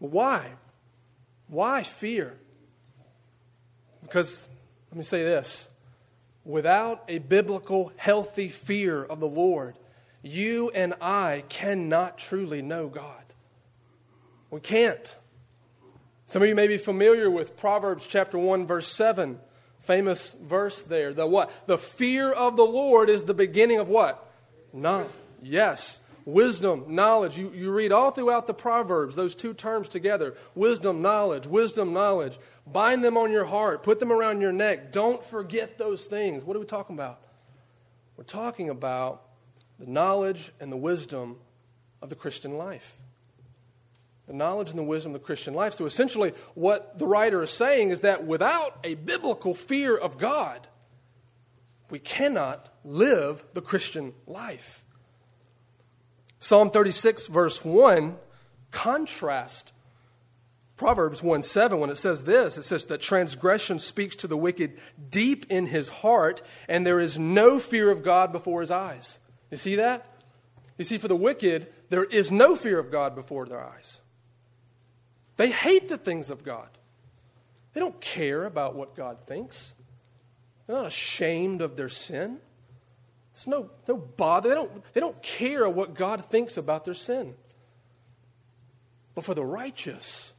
Why? 0.00 0.54
Why 1.48 1.82
fear? 1.82 2.36
Because, 4.02 4.48
let 4.90 4.98
me 4.98 5.04
say 5.04 5.22
this 5.22 5.70
without 6.44 7.02
a 7.08 7.18
biblical, 7.18 7.92
healthy 7.96 8.48
fear 8.48 9.02
of 9.02 9.18
the 9.18 9.28
Lord, 9.28 9.76
you 10.22 10.70
and 10.74 10.94
I 11.00 11.44
cannot 11.48 12.18
truly 12.18 12.62
know 12.62 12.88
God. 12.88 13.24
We 14.50 14.60
can't. 14.60 15.16
Some 16.26 16.42
of 16.42 16.48
you 16.48 16.54
may 16.54 16.68
be 16.68 16.78
familiar 16.78 17.30
with 17.30 17.56
Proverbs 17.56 18.06
chapter 18.06 18.38
1 18.38 18.66
verse 18.66 18.88
7. 18.88 19.38
Famous 19.80 20.32
verse 20.32 20.80
there. 20.80 21.12
The 21.12 21.26
what? 21.26 21.50
The 21.66 21.76
fear 21.76 22.32
of 22.32 22.56
the 22.56 22.64
Lord 22.64 23.10
is 23.10 23.24
the 23.24 23.34
beginning 23.34 23.78
of 23.78 23.88
what? 23.88 24.32
None. 24.72 25.06
Yes. 25.42 26.00
Wisdom, 26.24 26.84
knowledge. 26.88 27.36
You, 27.38 27.52
you 27.54 27.70
read 27.70 27.92
all 27.92 28.10
throughout 28.10 28.46
the 28.46 28.54
Proverbs, 28.54 29.14
those 29.14 29.34
two 29.34 29.52
terms 29.52 29.88
together 29.88 30.34
wisdom, 30.54 31.02
knowledge, 31.02 31.46
wisdom, 31.46 31.92
knowledge. 31.92 32.38
Bind 32.66 33.04
them 33.04 33.16
on 33.16 33.30
your 33.30 33.44
heart, 33.44 33.82
put 33.82 34.00
them 34.00 34.10
around 34.10 34.40
your 34.40 34.52
neck. 34.52 34.90
Don't 34.90 35.24
forget 35.24 35.76
those 35.76 36.04
things. 36.04 36.44
What 36.44 36.56
are 36.56 36.60
we 36.60 36.66
talking 36.66 36.96
about? 36.96 37.20
We're 38.16 38.24
talking 38.24 38.70
about 38.70 39.22
the 39.78 39.86
knowledge 39.86 40.52
and 40.60 40.72
the 40.72 40.76
wisdom 40.76 41.36
of 42.00 42.08
the 42.08 42.16
Christian 42.16 42.56
life 42.56 42.98
the 44.26 44.32
knowledge 44.32 44.70
and 44.70 44.78
the 44.78 44.84
wisdom 44.84 45.14
of 45.14 45.20
the 45.20 45.26
Christian 45.26 45.54
life. 45.54 45.74
So 45.74 45.84
essentially, 45.84 46.32
what 46.54 46.98
the 46.98 47.06
writer 47.06 47.42
is 47.42 47.50
saying 47.50 47.90
is 47.90 48.00
that 48.02 48.24
without 48.24 48.78
a 48.82 48.94
biblical 48.94 49.54
fear 49.54 49.96
of 49.96 50.18
God, 50.18 50.68
we 51.90 51.98
cannot 51.98 52.70
live 52.84 53.44
the 53.52 53.60
Christian 53.60 54.14
life. 54.26 54.83
Psalm 56.44 56.68
36, 56.68 57.28
verse 57.28 57.64
1, 57.64 58.18
contrast 58.70 59.72
Proverbs 60.76 61.22
1 61.22 61.40
7 61.40 61.80
when 61.80 61.88
it 61.88 61.96
says 61.96 62.24
this. 62.24 62.58
It 62.58 62.64
says 62.64 62.84
that 62.84 63.00
transgression 63.00 63.78
speaks 63.78 64.14
to 64.16 64.26
the 64.26 64.36
wicked 64.36 64.78
deep 65.08 65.46
in 65.48 65.64
his 65.64 65.88
heart, 65.88 66.42
and 66.68 66.86
there 66.86 67.00
is 67.00 67.18
no 67.18 67.58
fear 67.58 67.90
of 67.90 68.02
God 68.02 68.30
before 68.30 68.60
his 68.60 68.70
eyes. 68.70 69.20
You 69.50 69.56
see 69.56 69.76
that? 69.76 70.06
You 70.76 70.84
see, 70.84 70.98
for 70.98 71.08
the 71.08 71.16
wicked, 71.16 71.66
there 71.88 72.04
is 72.04 72.30
no 72.30 72.56
fear 72.56 72.78
of 72.78 72.90
God 72.90 73.14
before 73.14 73.46
their 73.46 73.64
eyes. 73.64 74.02
They 75.38 75.50
hate 75.50 75.88
the 75.88 75.96
things 75.96 76.28
of 76.28 76.44
God. 76.44 76.68
They 77.72 77.80
don't 77.80 78.02
care 78.02 78.44
about 78.44 78.74
what 78.74 78.94
God 78.94 79.24
thinks. 79.24 79.74
They're 80.66 80.76
not 80.76 80.88
ashamed 80.88 81.62
of 81.62 81.76
their 81.76 81.88
sin. 81.88 82.40
It's 83.34 83.48
no, 83.48 83.68
no 83.88 83.96
bother. 83.96 84.48
They 84.48 84.54
don't, 84.54 84.94
they 84.94 85.00
don't 85.00 85.20
care 85.20 85.68
what 85.68 85.94
God 85.94 86.24
thinks 86.24 86.56
about 86.56 86.84
their 86.84 86.94
sin. 86.94 87.34
But 89.16 89.24
for 89.24 89.34
the 89.34 89.44
righteous, 89.44 90.34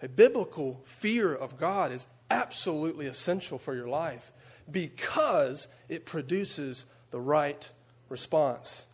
a 0.00 0.08
biblical 0.08 0.80
fear 0.84 1.34
of 1.34 1.58
God 1.58 1.92
is 1.92 2.06
absolutely 2.30 3.04
essential 3.04 3.58
for 3.58 3.74
your 3.74 3.86
life 3.86 4.32
because 4.70 5.68
it 5.90 6.06
produces 6.06 6.86
the 7.10 7.20
right 7.20 7.70
response. 8.08 8.86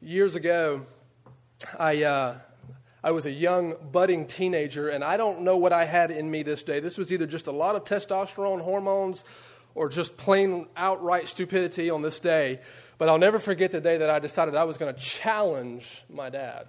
Years 0.00 0.34
ago, 0.34 0.86
I, 1.78 2.02
uh, 2.02 2.38
I 3.04 3.12
was 3.12 3.26
a 3.26 3.30
young, 3.30 3.76
budding 3.92 4.26
teenager, 4.26 4.88
and 4.88 5.04
I 5.04 5.16
don't 5.16 5.42
know 5.42 5.56
what 5.56 5.72
I 5.72 5.84
had 5.84 6.10
in 6.10 6.32
me 6.32 6.42
this 6.42 6.64
day. 6.64 6.80
This 6.80 6.98
was 6.98 7.12
either 7.12 7.26
just 7.26 7.46
a 7.46 7.52
lot 7.52 7.76
of 7.76 7.84
testosterone 7.84 8.60
hormones 8.60 9.24
or 9.76 9.90
just 9.90 10.16
plain 10.16 10.66
outright 10.76 11.28
stupidity 11.28 11.90
on 11.90 12.02
this 12.02 12.18
day. 12.18 12.58
But 12.98 13.08
I'll 13.08 13.18
never 13.18 13.38
forget 13.38 13.70
the 13.70 13.80
day 13.80 13.98
that 13.98 14.10
I 14.10 14.18
decided 14.18 14.54
I 14.54 14.64
was 14.64 14.78
going 14.78 14.92
to 14.92 15.00
challenge 15.00 16.02
my 16.08 16.30
dad. 16.30 16.66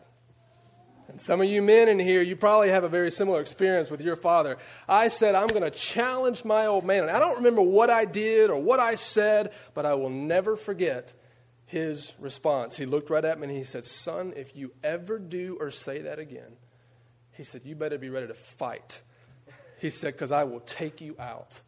And 1.07 1.21
some 1.21 1.39
of 1.39 1.47
you 1.47 1.61
men 1.61 1.87
in 1.87 1.99
here, 1.99 2.21
you 2.21 2.35
probably 2.35 2.67
have 2.67 2.83
a 2.83 2.89
very 2.89 3.09
similar 3.09 3.39
experience 3.39 3.89
with 3.89 4.01
your 4.01 4.17
father. 4.17 4.57
I 4.89 5.07
said, 5.07 5.35
I'm 5.35 5.47
going 5.47 5.63
to 5.63 5.71
challenge 5.71 6.43
my 6.43 6.65
old 6.65 6.83
man. 6.83 7.03
And 7.03 7.11
I 7.11 7.19
don't 7.19 7.37
remember 7.37 7.61
what 7.61 7.89
I 7.89 8.03
did 8.03 8.49
or 8.49 8.61
what 8.61 8.81
I 8.81 8.95
said, 8.95 9.53
but 9.73 9.85
I 9.85 9.93
will 9.93 10.09
never 10.09 10.57
forget 10.57 11.13
his 11.65 12.13
response. 12.19 12.75
He 12.75 12.85
looked 12.85 13.09
right 13.09 13.23
at 13.23 13.39
me 13.39 13.47
and 13.47 13.55
he 13.55 13.63
said, 13.63 13.85
Son, 13.85 14.33
if 14.35 14.53
you 14.53 14.73
ever 14.83 15.17
do 15.17 15.57
or 15.61 15.71
say 15.71 16.01
that 16.01 16.19
again, 16.19 16.57
he 17.31 17.45
said, 17.45 17.61
You 17.63 17.75
better 17.75 17.97
be 17.97 18.09
ready 18.09 18.27
to 18.27 18.33
fight. 18.33 19.01
He 19.79 19.89
said, 19.89 20.13
Because 20.13 20.33
I 20.33 20.43
will 20.43 20.59
take 20.59 20.99
you 20.99 21.15
out. 21.17 21.61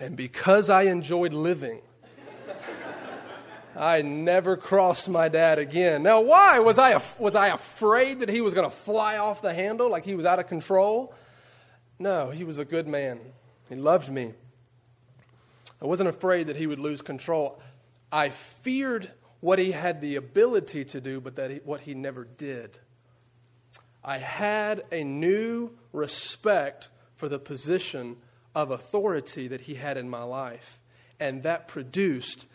And 0.00 0.16
because 0.16 0.70
I 0.70 0.82
enjoyed 0.82 1.32
living, 1.32 1.80
I 3.76 4.02
never 4.02 4.56
crossed 4.56 5.08
my 5.08 5.28
dad 5.28 5.58
again. 5.58 6.02
Now, 6.02 6.20
why? 6.20 6.58
Was 6.58 6.78
I, 6.78 7.00
was 7.18 7.34
I 7.34 7.48
afraid 7.48 8.20
that 8.20 8.28
he 8.28 8.40
was 8.40 8.54
going 8.54 8.68
to 8.68 8.74
fly 8.74 9.18
off 9.18 9.40
the 9.40 9.54
handle 9.54 9.90
like 9.90 10.04
he 10.04 10.14
was 10.14 10.26
out 10.26 10.38
of 10.38 10.48
control? 10.48 11.14
No, 11.98 12.30
he 12.30 12.44
was 12.44 12.58
a 12.58 12.64
good 12.64 12.88
man. 12.88 13.20
He 13.68 13.76
loved 13.76 14.10
me. 14.10 14.34
I 15.80 15.86
wasn't 15.86 16.08
afraid 16.08 16.48
that 16.48 16.56
he 16.56 16.66
would 16.66 16.80
lose 16.80 17.02
control. 17.02 17.60
I 18.10 18.30
feared 18.30 19.10
what 19.40 19.58
he 19.58 19.72
had 19.72 20.00
the 20.00 20.16
ability 20.16 20.84
to 20.86 21.00
do, 21.00 21.20
but 21.20 21.36
that 21.36 21.50
he, 21.50 21.56
what 21.58 21.82
he 21.82 21.94
never 21.94 22.24
did. 22.24 22.78
I 24.04 24.18
had 24.18 24.84
a 24.90 25.04
new 25.04 25.70
respect 25.92 26.88
for 27.14 27.28
the 27.28 27.38
position 27.38 28.16
of 28.58 28.72
authority 28.72 29.46
that 29.46 29.62
he 29.62 29.76
had 29.76 29.96
in 29.96 30.10
my 30.10 30.24
life, 30.24 30.80
and 31.20 31.44
that 31.44 31.68
produced 31.68 32.48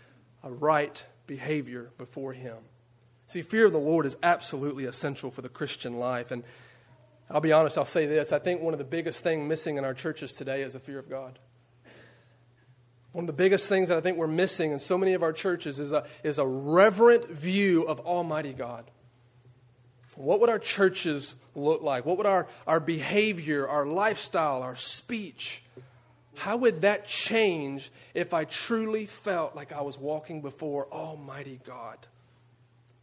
a 0.44 0.52
right 0.52 1.06
behavior 1.28 1.92
before 1.98 2.34
him. 2.34 2.58
See, 3.28 3.42
fear 3.42 3.68
of 3.68 3.72
the 3.72 3.78
Lord 3.78 4.06
is 4.06 4.18
absolutely 4.22 4.84
essential 4.84 5.32
for 5.32 5.42
the 5.42 5.48
Christian 5.48 5.98
life. 5.98 6.30
And 6.30 6.44
I'll 7.32 7.40
be 7.40 7.54
honest, 7.54 7.78
I'll 7.78 7.86
say 7.86 8.06
this. 8.06 8.34
I 8.34 8.40
think 8.40 8.62
one 8.62 8.74
of 8.74 8.80
the 8.80 8.84
biggest 8.84 9.24
things 9.24 9.48
missing 9.48 9.78
in 9.78 9.86
our 9.86 9.94
churches 9.94 10.34
today 10.34 10.62
is 10.62 10.76
a 10.76 10.80
fear 10.80 11.00
of 11.00 11.10
God. 11.10 11.40
One 13.14 13.24
of 13.24 13.28
the 13.28 13.34
biggest 13.34 13.70
things 13.70 13.88
that 13.88 13.98
I 13.98 14.02
think 14.02 14.18
we're 14.18 14.28
missing 14.28 14.74
in 14.74 14.82
so 14.82 14.98
many 14.98 15.14
of 15.14 15.24
our 15.24 15.32
churches 15.32 15.80
is 15.80 15.94
a, 15.94 16.06
is 16.22 16.38
a 16.38 16.46
reverent 16.46 17.30
view 17.30 17.84
of 17.84 18.02
Almighty 18.02 18.52
God. 18.52 18.92
What 20.18 20.42
would 20.42 20.50
our 20.50 20.60
churches 20.60 21.36
look 21.56 21.82
like? 21.82 22.06
What 22.06 22.18
would 22.18 22.26
our, 22.26 22.48
our 22.68 22.82
behavior, 22.82 23.66
our 23.66 23.86
lifestyle, 23.86 24.62
our 24.62 24.76
speech, 24.76 25.64
how 26.36 26.58
would 26.58 26.82
that 26.82 27.06
change 27.06 27.92
if 28.14 28.34
I 28.34 28.46
truly 28.46 29.06
felt 29.06 29.56
like 29.56 29.72
I 29.72 29.82
was 29.82 30.00
walking 30.00 30.42
before 30.42 30.88
Almighty 30.92 31.60
God 31.64 31.98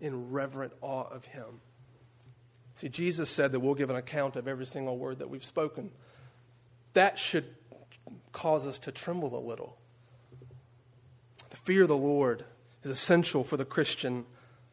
in 0.00 0.30
reverent 0.30 0.72
awe 0.80 1.08
of 1.10 1.26
Him? 1.26 1.60
See, 2.75 2.88
Jesus 2.88 3.28
said 3.28 3.52
that 3.52 3.60
we'll 3.60 3.75
give 3.75 3.90
an 3.90 3.96
account 3.96 4.37
of 4.37 4.49
every 4.49 4.66
single 4.66 4.96
word 4.96 5.18
that 5.18 5.28
we've 5.28 5.44
spoken. 5.44 5.90
That 6.94 7.18
should 7.18 7.44
cause 8.32 8.66
us 8.66 8.78
to 8.80 8.92
tremble 8.92 9.37
a 9.37 9.38
little. 9.38 9.76
The 11.50 11.56
fear 11.56 11.82
of 11.82 11.88
the 11.88 11.96
Lord 11.96 12.44
is 12.82 12.90
essential 12.90 13.44
for 13.44 13.56
the 13.56 13.64
Christian 13.64 14.25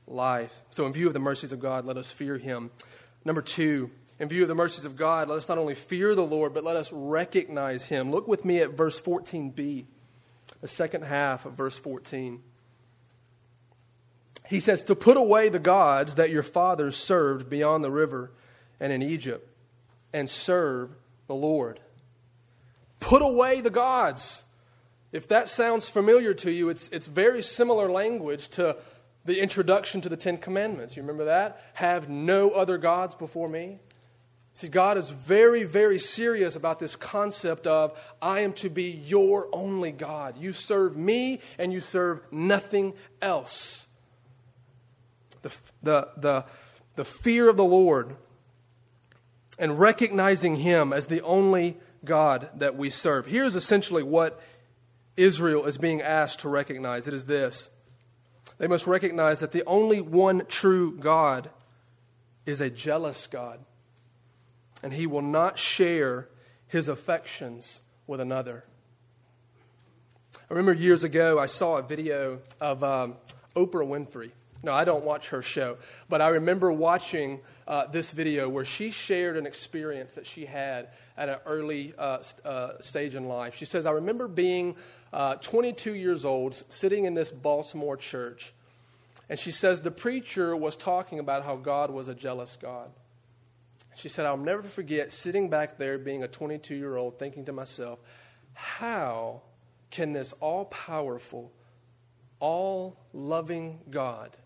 life. 0.08 0.62
So, 0.70 0.86
in 0.86 0.94
view 0.94 1.08
of 1.08 1.14
the 1.14 1.20
mercies 1.20 1.52
of 1.52 1.60
God, 1.60 1.86
let 1.86 1.98
us 1.98 2.12
fear 2.12 2.38
Him. 2.38 2.72
Number 3.26 3.42
two, 3.42 3.92
in 4.20 4.30
view 4.30 4.42
of 4.42 4.48
the 4.48 4.56
mercies 4.56 4.86
of 4.86 4.96
God, 4.96 5.30
let 5.30 5.38
us 5.38 5.50
not 5.50 5.58
only 5.58 5.76
fear 5.76 6.16
the 6.16 6.26
Lord, 6.26 6.54
but 6.54 6.64
let 6.64 6.76
us 6.76 6.92
recognize 6.92 7.86
him. 7.86 8.12
Look 8.12 8.28
with 8.28 8.44
me 8.44 8.60
at 8.62 8.72
verse 8.72 9.00
14b, 9.00 9.86
the 10.62 10.68
second 10.68 11.04
half 11.04 11.46
of 11.46 11.54
verse 11.54 11.78
14. 11.78 12.42
He 14.48 14.60
says, 14.60 14.82
To 14.84 14.96
put 14.96 15.18
away 15.18 15.50
the 15.50 15.60
gods 15.60 16.16
that 16.16 16.30
your 16.30 16.44
fathers 16.44 16.96
served 16.96 17.50
beyond 17.50 17.84
the 17.84 17.92
river 17.92 18.32
and 18.80 18.92
in 18.92 19.02
Egypt, 19.02 19.48
and 20.14 20.30
serve 20.30 20.92
the 21.28 21.36
Lord. 21.36 21.80
Put 23.00 23.22
away 23.22 23.62
the 23.62 23.70
gods. 23.70 24.44
If 25.12 25.28
that 25.28 25.48
sounds 25.48 25.90
familiar 25.90 26.34
to 26.36 26.52
you, 26.52 26.70
it's, 26.70 26.90
it's 26.90 27.08
very 27.08 27.42
similar 27.42 27.90
language 27.90 28.50
to 28.50 28.78
the 29.26 29.40
introduction 29.42 30.02
to 30.02 30.10
the 30.10 30.18
Ten 30.18 30.38
Commandments. 30.38 30.96
You 30.96 31.04
remember 31.04 31.26
that? 31.26 31.62
Have 31.76 32.10
no 32.10 32.52
other 32.52 32.78
gods 32.78 33.14
before 33.14 33.50
me. 33.50 33.80
See, 34.58 34.70
God 34.70 34.98
is 34.98 35.12
very, 35.12 35.64
very 35.66 36.00
serious 36.00 36.56
about 36.56 36.80
this 36.80 36.96
concept 36.96 37.68
of 37.68 37.96
I 38.24 38.40
am 38.40 38.54
to 38.54 38.70
be 38.72 38.86
your 38.90 39.50
only 39.54 39.92
God. 39.92 40.36
You 40.36 40.52
serve 40.52 40.98
me 40.98 41.42
and 41.60 41.72
you 41.72 41.80
serve 41.80 42.22
nothing 42.32 42.96
else. 43.22 43.88
The, 45.44 45.56
the, 45.84 46.10
the, 46.18 46.46
the 46.96 47.06
fear 47.06 47.50
of 47.50 47.56
the 47.56 47.64
Lord 47.64 48.16
and 49.60 49.80
recognizing 49.80 50.56
Him 50.56 50.92
as 50.92 51.06
the 51.06 51.22
only 51.22 51.78
God 52.04 52.50
that 52.56 52.76
we 52.76 52.90
serve. 52.90 53.28
Here's 53.28 53.56
essentially 53.56 54.02
what 54.02 54.42
Israel 55.16 55.66
is 55.66 55.78
being 55.78 56.02
asked 56.02 56.40
to 56.40 56.50
recognize 56.50 57.08
it 57.08 57.14
is 57.14 57.28
this 57.28 57.70
they 58.58 58.68
must 58.68 58.88
recognize 58.88 59.40
that 59.40 59.52
the 59.52 59.64
only 59.68 60.02
one 60.02 60.48
true 60.48 60.98
God 60.98 61.52
is 62.48 62.60
a 62.60 62.72
jealous 62.72 63.28
God 63.28 63.60
and 64.84 64.94
he 64.94 65.08
will 65.08 65.22
not 65.22 65.58
share 65.58 66.28
his 66.68 66.88
affections 66.88 67.82
with 68.06 68.20
another. 68.20 68.64
I 70.50 70.54
remember 70.54 70.74
years 70.74 71.04
ago, 71.04 71.40
I 71.40 71.46
saw 71.46 71.78
a 71.78 71.82
video 71.82 72.40
of 72.62 72.84
um, 72.84 73.16
Oprah 73.56 73.86
Winfrey. 73.86 74.32
No, 74.64 74.74
I 74.74 74.86
don't 74.86 75.04
watch 75.04 75.30
her 75.30 75.42
show, 75.42 75.78
but 76.10 76.22
I 76.22 76.30
remember 76.30 76.72
watching 76.72 77.42
uh, 77.68 77.86
this 77.88 78.12
video 78.12 78.50
where 78.50 78.66
she 78.66 78.90
shared 78.90 79.38
an 79.38 79.46
experience 79.46 80.16
that 80.16 80.26
she 80.26 80.46
had 80.46 80.90
at 81.16 81.30
an 81.30 81.38
early 81.46 81.94
uh, 81.98 82.20
uh, 82.44 82.80
stage 82.80 83.14
in 83.16 83.28
life. 83.28 83.56
She 83.56 83.66
says, 83.66 83.86
I 83.86 83.92
remember 83.92 84.28
being 84.28 84.76
uh, 85.14 85.36
22 85.36 85.94
years 85.94 86.26
old, 86.26 86.54
sitting 86.70 87.06
in 87.06 87.14
this 87.14 87.32
Baltimore 87.32 87.98
church, 87.98 88.54
and 89.30 89.38
she 89.38 89.52
says 89.52 89.82
the 89.82 89.92
preacher 89.92 90.56
was 90.56 90.76
talking 90.76 91.20
about 91.20 91.44
how 91.44 91.56
God 91.56 91.92
was 91.92 92.08
a 92.08 92.16
jealous 92.16 92.58
God. 92.60 92.90
She 93.98 94.10
said, 94.10 94.28
I'll 94.28 94.38
never 94.38 94.62
forget 94.62 95.12
sitting 95.12 95.50
back 95.50 95.80
there 95.80 95.98
being 95.98 96.22
a 96.22 96.28
22 96.28 96.76
year 96.76 96.98
old 96.98 97.18
thinking 97.18 97.46
to 97.46 97.52
myself, 97.52 97.98
how 98.54 99.42
can 99.90 100.14
this 100.14 100.34
all 100.34 100.66
powerful, 100.66 101.52
all 102.40 102.96
loving 103.12 103.80
God 103.90 104.38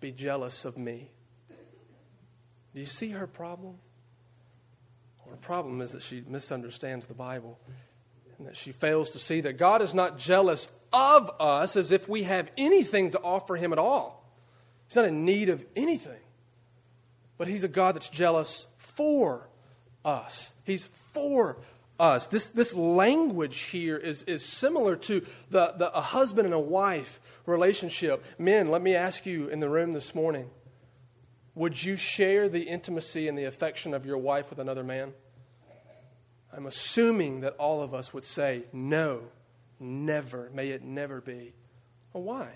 be 0.00 0.10
jealous 0.10 0.64
of 0.64 0.76
me? 0.76 1.12
Do 2.74 2.80
you 2.80 2.84
see 2.86 3.10
her 3.10 3.28
problem? 3.28 3.76
Her 5.30 5.36
problem 5.36 5.80
is 5.82 5.92
that 5.92 6.02
she 6.02 6.24
misunderstands 6.26 7.06
the 7.06 7.14
Bible 7.14 7.60
and 8.38 8.48
that 8.48 8.56
she 8.56 8.72
fails 8.72 9.10
to 9.10 9.20
see 9.20 9.40
that 9.42 9.56
God 9.56 9.82
is 9.82 9.94
not 9.94 10.18
jealous 10.18 10.76
of 10.92 11.30
us 11.38 11.76
as 11.76 11.92
if 11.92 12.08
we 12.08 12.24
have 12.24 12.50
anything 12.58 13.12
to 13.12 13.20
offer 13.20 13.54
Him 13.54 13.72
at 13.72 13.78
all. 13.78 14.28
He's 14.88 14.96
not 14.96 15.04
in 15.04 15.24
need 15.24 15.48
of 15.48 15.64
anything, 15.76 16.20
but 17.38 17.46
He's 17.46 17.62
a 17.62 17.68
God 17.68 17.94
that's 17.94 18.08
jealous 18.08 18.66
for 18.96 19.48
us. 20.04 20.54
He's 20.64 20.86
for 20.86 21.58
us. 22.00 22.26
This, 22.26 22.46
this 22.46 22.74
language 22.74 23.62
here 23.64 23.96
is, 23.96 24.22
is 24.24 24.44
similar 24.44 24.96
to 24.96 25.24
the, 25.50 25.74
the, 25.76 25.92
a 25.96 26.00
husband 26.00 26.46
and 26.46 26.54
a 26.54 26.58
wife 26.58 27.20
relationship. 27.46 28.24
Men, 28.38 28.70
let 28.70 28.82
me 28.82 28.94
ask 28.94 29.26
you 29.26 29.48
in 29.48 29.60
the 29.60 29.68
room 29.68 29.92
this 29.92 30.14
morning 30.14 30.50
would 31.54 31.82
you 31.82 31.96
share 31.96 32.50
the 32.50 32.64
intimacy 32.64 33.28
and 33.28 33.38
the 33.38 33.44
affection 33.44 33.94
of 33.94 34.04
your 34.04 34.18
wife 34.18 34.50
with 34.50 34.58
another 34.58 34.84
man? 34.84 35.14
I'm 36.54 36.66
assuming 36.66 37.40
that 37.40 37.54
all 37.56 37.82
of 37.82 37.94
us 37.94 38.12
would 38.12 38.26
say, 38.26 38.64
no, 38.74 39.22
never. 39.80 40.50
May 40.52 40.68
it 40.68 40.82
never 40.82 41.22
be. 41.22 41.54
Well, 42.12 42.24
why? 42.24 42.48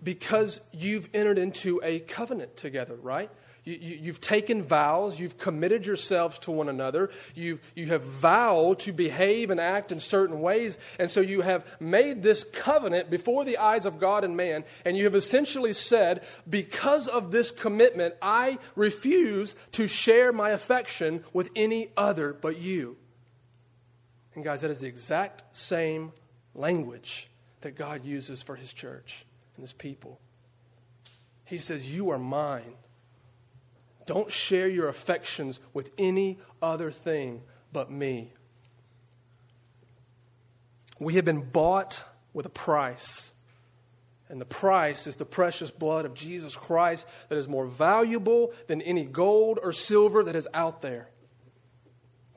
Because 0.00 0.60
you've 0.72 1.08
entered 1.12 1.38
into 1.38 1.80
a 1.82 1.98
covenant 1.98 2.56
together, 2.56 2.94
right? 2.94 3.30
You, 3.68 4.12
have 4.12 4.20
taken 4.20 4.62
vows. 4.62 5.18
You've 5.18 5.38
committed 5.38 5.86
yourselves 5.86 6.38
to 6.40 6.52
one 6.52 6.68
another. 6.68 7.10
You've, 7.34 7.60
you 7.74 7.86
have 7.86 8.04
vowed 8.04 8.78
to 8.80 8.92
behave 8.92 9.50
and 9.50 9.58
act 9.58 9.90
in 9.90 9.98
certain 9.98 10.40
ways. 10.40 10.78
And 11.00 11.10
so 11.10 11.20
you 11.20 11.40
have 11.40 11.76
made 11.80 12.22
this 12.22 12.44
covenant 12.44 13.10
before 13.10 13.44
the 13.44 13.58
eyes 13.58 13.84
of 13.84 13.98
God 13.98 14.22
and 14.22 14.36
man. 14.36 14.64
And 14.84 14.96
you 14.96 15.02
have 15.02 15.16
essentially 15.16 15.72
said, 15.72 16.22
because 16.48 17.08
of 17.08 17.32
this 17.32 17.50
commitment, 17.50 18.14
I 18.22 18.60
refuse 18.76 19.56
to 19.72 19.88
share 19.88 20.32
my 20.32 20.50
affection 20.50 21.24
with 21.32 21.50
any 21.56 21.88
other 21.96 22.32
but 22.32 22.60
you. 22.60 22.96
And 24.36 24.44
guys, 24.44 24.60
that 24.60 24.70
is 24.70 24.78
the 24.78 24.86
exact 24.86 25.56
same 25.56 26.12
language 26.54 27.28
that 27.62 27.74
God 27.74 28.04
uses 28.04 28.42
for 28.42 28.54
his 28.54 28.72
church 28.72 29.24
and 29.56 29.64
his 29.64 29.72
people. 29.72 30.20
He 31.44 31.58
says, 31.58 31.90
You 31.90 32.10
are 32.10 32.18
mine. 32.18 32.74
Don't 34.06 34.30
share 34.30 34.68
your 34.68 34.88
affections 34.88 35.60
with 35.74 35.90
any 35.98 36.38
other 36.62 36.90
thing 36.90 37.42
but 37.72 37.90
me. 37.90 38.32
We 40.98 41.14
have 41.14 41.24
been 41.24 41.42
bought 41.42 42.02
with 42.32 42.46
a 42.46 42.50
price. 42.50 43.34
And 44.28 44.40
the 44.40 44.46
price 44.46 45.06
is 45.06 45.16
the 45.16 45.24
precious 45.24 45.70
blood 45.70 46.04
of 46.04 46.14
Jesus 46.14 46.56
Christ 46.56 47.06
that 47.28 47.38
is 47.38 47.48
more 47.48 47.66
valuable 47.66 48.52
than 48.66 48.80
any 48.82 49.04
gold 49.04 49.58
or 49.62 49.72
silver 49.72 50.22
that 50.24 50.34
is 50.34 50.48
out 50.54 50.82
there. 50.82 51.08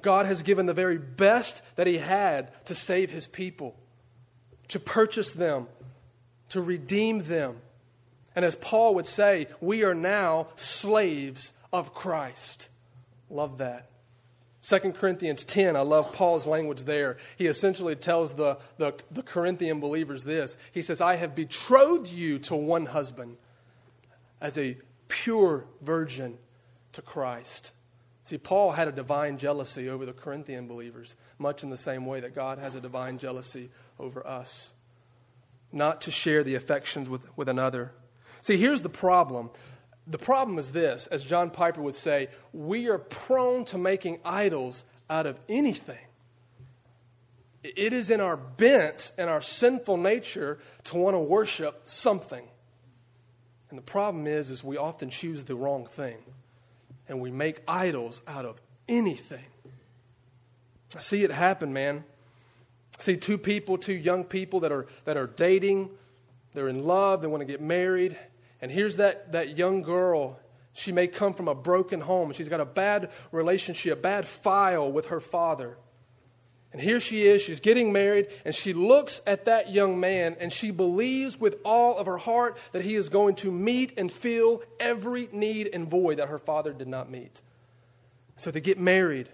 God 0.02 0.26
has 0.26 0.44
given 0.44 0.66
the 0.66 0.74
very 0.74 0.98
best 0.98 1.62
that 1.76 1.88
He 1.88 1.98
had 1.98 2.66
to 2.66 2.76
save 2.76 3.12
His 3.12 3.28
people, 3.28 3.76
to 4.70 4.80
purchase 4.80 5.32
them, 5.32 5.68
to 6.50 6.62
redeem 6.62 7.24
them. 7.24 7.58
And 8.36 8.46
as 8.46 8.56
Paul 8.56 8.96
would 8.96 9.08
say, 9.08 9.48
we 9.60 9.84
are 9.84 9.96
now 9.96 10.48
slaves 10.56 11.54
of 11.72 11.94
Christ. 11.94 12.70
Love 13.30 13.58
that. 13.60 13.90
2 14.62 14.92
Corinthians 14.92 15.46
10, 15.46 15.76
I 15.76 15.82
love 15.82 16.14
Paul's 16.14 16.46
language 16.46 16.84
there. 16.84 17.18
He 17.38 17.48
essentially 17.48 17.96
tells 17.96 18.36
the, 18.36 18.58
the, 18.78 18.94
the, 19.10 19.24
Corinthian 19.24 19.80
believers 19.80 20.26
this. 20.26 20.58
He 20.72 20.82
says, 20.82 21.00
I 21.00 21.16
have 21.16 21.34
betrothed 21.34 22.10
you 22.10 22.40
to 22.40 22.56
one 22.56 22.88
husband 22.88 23.38
as 24.42 24.58
a 24.58 24.78
pure 25.08 25.66
virgin 25.82 26.38
to 26.92 27.02
Christ. 27.02 27.72
See, 28.24 28.38
Paul 28.38 28.74
had 28.74 28.88
a 28.88 28.92
divine 28.92 29.38
jealousy 29.38 29.90
over 29.90 30.06
the 30.06 30.14
Corinthian 30.14 30.68
believers, 30.68 31.16
much 31.38 31.64
in 31.64 31.70
the 31.70 31.78
same 31.78 32.06
way 32.06 32.20
that 32.20 32.36
God 32.36 32.60
has 32.60 32.76
a 32.76 32.82
divine 32.82 33.18
jealousy 33.18 33.70
over 33.98 34.26
us. 34.28 34.74
Not 35.72 36.02
to 36.02 36.12
share 36.12 36.44
the 36.44 36.56
affections 36.56 37.10
with, 37.10 37.22
with 37.38 37.48
another. 37.48 37.94
See, 38.42 38.58
here's 38.58 38.82
the 38.82 38.90
problem 38.90 39.52
the 40.10 40.18
problem 40.18 40.58
is 40.58 40.72
this, 40.72 41.06
as 41.08 41.24
John 41.24 41.52
Piper 41.52 41.82
would 41.82 41.96
say, 41.96 42.30
we 42.52 42.90
are 42.90 42.98
prone 42.98 43.64
to 43.66 43.78
making 43.78 44.20
idols 44.26 44.84
out 45.10 45.28
of 45.28 45.40
anything. 45.48 46.00
It 47.62 47.94
is 47.94 48.10
in 48.10 48.20
our 48.20 48.36
bent 48.36 49.12
and 49.18 49.30
our 49.30 49.42
sinful 49.42 49.98
nature 49.98 50.60
to 50.86 50.98
want 50.98 51.14
to 51.14 51.20
worship 51.20 51.82
something. 51.84 52.44
And 53.70 53.78
the 53.78 53.84
problem 53.84 54.26
is, 54.26 54.50
is 54.50 54.64
we 54.64 54.78
often 54.78 55.12
choose 55.12 55.44
the 55.44 55.56
wrong 55.56 55.86
thing. 55.86 56.18
And 57.08 57.20
we 57.20 57.30
make 57.30 57.62
idols 57.68 58.22
out 58.28 58.46
of 58.46 58.60
anything. 58.88 59.46
I 60.96 61.00
see 61.00 61.24
it 61.24 61.32
happen, 61.32 61.72
man. 61.72 62.04
I 62.98 63.02
see 63.02 63.18
two 63.18 63.38
people, 63.38 63.78
two 63.78 63.94
young 63.94 64.24
people 64.24 64.62
that 64.62 64.72
are, 64.72 64.88
that 65.06 65.18
are 65.18 65.28
dating, 65.28 65.90
they're 66.54 66.68
in 66.68 66.86
love, 66.86 67.22
they 67.22 67.28
want 67.28 67.42
to 67.42 67.46
get 67.46 67.62
married, 67.62 68.18
and 68.62 68.72
here's 68.72 68.98
that, 68.98 69.32
that 69.32 69.58
young 69.58 69.82
girl. 69.82 70.40
She 70.74 70.92
may 70.92 71.08
come 71.08 71.34
from 71.34 71.48
a 71.48 71.56
broken 71.56 72.02
home. 72.02 72.32
She's 72.32 72.50
got 72.50 72.62
a 72.62 72.66
bad 72.66 73.10
relationship, 73.32 74.00
a 74.00 74.02
bad 74.02 74.28
file 74.28 74.92
with 74.92 75.08
her 75.08 75.20
father. 75.20 75.78
And 76.72 76.82
here 76.82 77.00
she 77.00 77.24
is, 77.24 77.42
she's 77.42 77.60
getting 77.60 77.92
married, 77.92 78.28
and 78.46 78.54
she 78.54 78.74
looks 78.74 79.22
at 79.26 79.46
that 79.46 79.74
young 79.74 80.00
man 80.00 80.38
and 80.40 80.54
she 80.54 80.70
believes 80.70 81.40
with 81.40 81.60
all 81.66 81.98
of 81.98 82.06
her 82.06 82.20
heart 82.20 82.60
that 82.74 82.84
he 82.84 82.94
is 82.94 83.10
going 83.10 83.36
to 83.36 83.52
meet 83.52 83.98
and 83.98 84.12
fill 84.12 84.62
every 84.80 85.30
need 85.32 85.70
and 85.74 85.90
void 85.90 86.18
that 86.18 86.28
her 86.28 86.38
father 86.38 86.72
did 86.72 86.88
not 86.88 87.10
meet. 87.10 87.42
So 88.38 88.52
they 88.52 88.62
get 88.62 88.80
married 88.80 89.30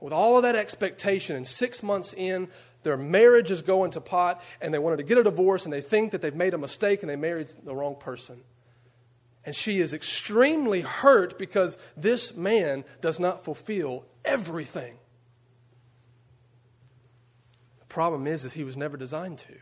with 0.00 0.12
all 0.12 0.36
of 0.36 0.42
that 0.42 0.56
expectation, 0.56 1.34
and 1.34 1.46
six 1.46 1.82
months 1.82 2.12
in, 2.12 2.48
their 2.84 2.96
marriage 2.96 3.50
is 3.50 3.62
going 3.62 3.90
to 3.92 4.00
pot, 4.00 4.42
and 4.60 4.72
they 4.72 4.78
wanted 4.78 4.98
to 4.98 5.02
get 5.02 5.18
a 5.18 5.24
divorce, 5.24 5.64
and 5.64 5.72
they 5.72 5.80
think 5.80 6.12
that 6.12 6.22
they've 6.22 6.34
made 6.34 6.54
a 6.54 6.58
mistake 6.58 7.02
and 7.02 7.10
they 7.10 7.16
married 7.16 7.52
the 7.64 7.74
wrong 7.74 7.96
person. 7.96 8.42
And 9.44 9.54
she 9.54 9.80
is 9.80 9.92
extremely 9.92 10.80
hurt 10.82 11.38
because 11.38 11.76
this 11.96 12.36
man 12.36 12.84
does 13.00 13.20
not 13.20 13.44
fulfill 13.44 14.06
everything. 14.24 14.94
The 17.80 17.86
problem 17.86 18.26
is, 18.26 18.42
that 18.42 18.52
he 18.52 18.64
was 18.64 18.76
never 18.76 18.96
designed 18.96 19.38
to. 19.38 19.54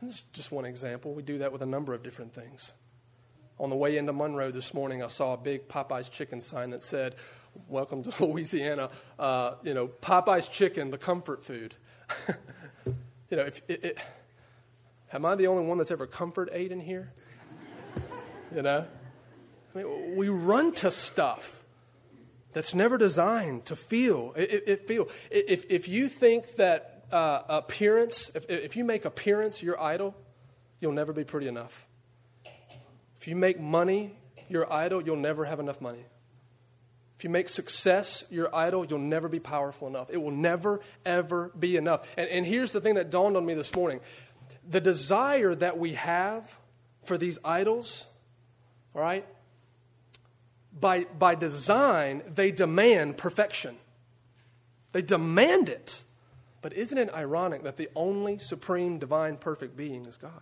And 0.00 0.10
this 0.10 0.16
is 0.16 0.22
just 0.32 0.52
one 0.52 0.64
example. 0.64 1.14
We 1.14 1.22
do 1.22 1.38
that 1.38 1.52
with 1.52 1.62
a 1.62 1.66
number 1.66 1.94
of 1.94 2.02
different 2.02 2.34
things. 2.34 2.74
On 3.58 3.70
the 3.70 3.76
way 3.76 3.96
into 3.96 4.12
Monroe 4.12 4.50
this 4.50 4.74
morning, 4.74 5.02
I 5.02 5.06
saw 5.06 5.32
a 5.32 5.38
big 5.38 5.66
Popeye's 5.66 6.10
chicken 6.10 6.42
sign 6.42 6.70
that 6.70 6.82
said, 6.82 7.14
welcome 7.68 8.02
to 8.02 8.24
Louisiana. 8.24 8.90
Uh, 9.18 9.54
you 9.62 9.74
know, 9.74 9.88
Popeye's 9.88 10.48
chicken, 10.48 10.90
the 10.90 10.98
comfort 10.98 11.42
food. 11.42 11.74
you 12.86 13.36
know, 13.36 13.44
if 13.44 13.62
it, 13.68 13.84
it, 13.84 13.98
am 15.12 15.24
I 15.24 15.34
the 15.34 15.46
only 15.46 15.64
one 15.64 15.78
that's 15.78 15.90
ever 15.90 16.06
comfort 16.06 16.48
ate 16.52 16.72
in 16.72 16.80
here? 16.80 17.12
you 18.54 18.62
know, 18.62 18.86
I 19.74 19.78
mean, 19.78 20.16
we 20.16 20.28
run 20.28 20.72
to 20.74 20.90
stuff 20.90 21.64
that's 22.52 22.74
never 22.74 22.96
designed 22.96 23.64
to 23.66 23.76
feel. 23.76 24.32
It, 24.36 24.62
it 24.66 24.88
feel. 24.88 25.08
If 25.30 25.70
if 25.70 25.88
you 25.88 26.08
think 26.08 26.56
that 26.56 27.04
uh, 27.12 27.42
appearance, 27.48 28.30
if 28.34 28.48
if 28.48 28.76
you 28.76 28.84
make 28.84 29.04
appearance 29.04 29.62
your 29.62 29.80
idol, 29.80 30.14
you'll 30.80 30.92
never 30.92 31.12
be 31.12 31.24
pretty 31.24 31.48
enough. 31.48 31.86
If 33.16 33.28
you 33.28 33.36
make 33.36 33.60
money 33.60 34.16
your 34.48 34.72
idol, 34.72 35.02
you'll 35.02 35.16
never 35.16 35.44
have 35.44 35.60
enough 35.60 35.80
money. 35.80 36.06
If 37.16 37.24
you 37.24 37.30
make 37.30 37.48
success 37.48 38.24
your 38.30 38.54
idol, 38.54 38.84
you'll 38.84 38.98
never 38.98 39.28
be 39.28 39.40
powerful 39.40 39.88
enough. 39.88 40.10
It 40.10 40.18
will 40.22 40.32
never, 40.32 40.80
ever 41.06 41.50
be 41.58 41.76
enough. 41.76 42.12
And, 42.16 42.28
and 42.28 42.44
here's 42.44 42.72
the 42.72 42.80
thing 42.80 42.96
that 42.96 43.10
dawned 43.10 43.36
on 43.36 43.46
me 43.46 43.54
this 43.54 43.74
morning 43.74 44.00
the 44.68 44.80
desire 44.80 45.54
that 45.54 45.78
we 45.78 45.94
have 45.94 46.58
for 47.04 47.16
these 47.16 47.38
idols, 47.44 48.06
all 48.94 49.00
right, 49.00 49.24
by, 50.78 51.04
by 51.18 51.34
design, 51.34 52.22
they 52.28 52.50
demand 52.50 53.16
perfection. 53.16 53.76
They 54.92 55.02
demand 55.02 55.68
it. 55.68 56.02
But 56.62 56.72
isn't 56.72 56.98
it 56.98 57.14
ironic 57.14 57.62
that 57.62 57.76
the 57.76 57.88
only 57.94 58.38
supreme, 58.38 58.98
divine, 58.98 59.36
perfect 59.36 59.76
being 59.76 60.04
is 60.04 60.16
God? 60.16 60.32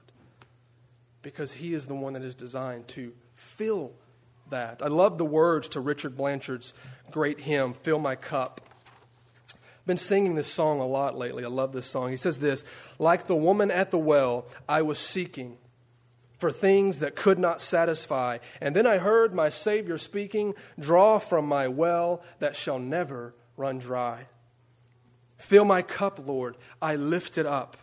Because 1.22 1.52
He 1.52 1.74
is 1.74 1.86
the 1.86 1.94
one 1.94 2.14
that 2.14 2.22
is 2.22 2.34
designed 2.34 2.88
to 2.88 3.12
fill 3.34 3.92
that. 4.54 4.82
I 4.82 4.86
love 4.86 5.18
the 5.18 5.24
words 5.24 5.68
to 5.70 5.80
Richard 5.80 6.16
Blanchard's 6.16 6.74
great 7.10 7.40
hymn, 7.40 7.74
Fill 7.74 7.98
My 7.98 8.14
Cup. 8.14 8.60
I've 9.50 9.86
been 9.86 9.96
singing 9.96 10.36
this 10.36 10.50
song 10.50 10.80
a 10.80 10.86
lot 10.86 11.18
lately. 11.18 11.44
I 11.44 11.48
love 11.48 11.72
this 11.72 11.86
song. 11.86 12.10
He 12.10 12.16
says 12.16 12.38
this 12.38 12.64
Like 12.98 13.24
the 13.24 13.36
woman 13.36 13.70
at 13.70 13.90
the 13.90 13.98
well, 13.98 14.46
I 14.68 14.82
was 14.82 14.98
seeking 14.98 15.58
for 16.38 16.52
things 16.52 17.00
that 17.00 17.16
could 17.16 17.38
not 17.38 17.60
satisfy. 17.60 18.38
And 18.60 18.76
then 18.76 18.86
I 18.86 18.98
heard 18.98 19.34
my 19.34 19.48
Savior 19.48 19.98
speaking, 19.98 20.54
Draw 20.78 21.18
from 21.18 21.46
my 21.46 21.66
well 21.66 22.22
that 22.38 22.54
shall 22.54 22.78
never 22.78 23.34
run 23.56 23.78
dry. 23.78 24.26
Fill 25.36 25.64
my 25.64 25.82
cup, 25.82 26.20
Lord. 26.24 26.56
I 26.80 26.94
lift 26.94 27.38
it 27.38 27.46
up. 27.46 27.76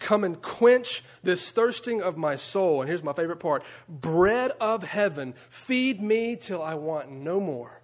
Come 0.00 0.24
and 0.24 0.40
quench 0.40 1.04
this 1.22 1.52
thirsting 1.52 2.02
of 2.02 2.16
my 2.16 2.34
soul. 2.34 2.80
And 2.80 2.88
here's 2.88 3.04
my 3.04 3.12
favorite 3.12 3.38
part 3.38 3.62
bread 3.88 4.50
of 4.60 4.82
heaven, 4.82 5.34
feed 5.48 6.00
me 6.00 6.34
till 6.34 6.62
I 6.62 6.74
want 6.74 7.12
no 7.12 7.38
more. 7.40 7.82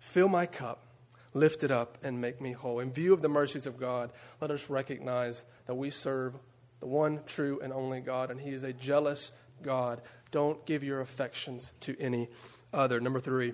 Fill 0.00 0.28
my 0.28 0.46
cup, 0.46 0.86
lift 1.34 1.62
it 1.62 1.70
up, 1.70 1.98
and 2.02 2.20
make 2.20 2.40
me 2.40 2.52
whole. 2.52 2.80
In 2.80 2.90
view 2.90 3.12
of 3.12 3.22
the 3.22 3.28
mercies 3.28 3.66
of 3.66 3.78
God, 3.78 4.10
let 4.40 4.50
us 4.50 4.70
recognize 4.70 5.44
that 5.66 5.74
we 5.74 5.90
serve 5.90 6.34
the 6.80 6.86
one 6.86 7.20
true 7.26 7.60
and 7.62 7.72
only 7.72 8.00
God, 8.00 8.30
and 8.30 8.40
He 8.40 8.50
is 8.50 8.62
a 8.62 8.72
jealous 8.72 9.32
God. 9.62 10.00
Don't 10.30 10.64
give 10.64 10.82
your 10.82 11.00
affections 11.00 11.72
to 11.80 12.00
any 12.00 12.28
other. 12.72 12.98
Number 12.98 13.20
three, 13.20 13.52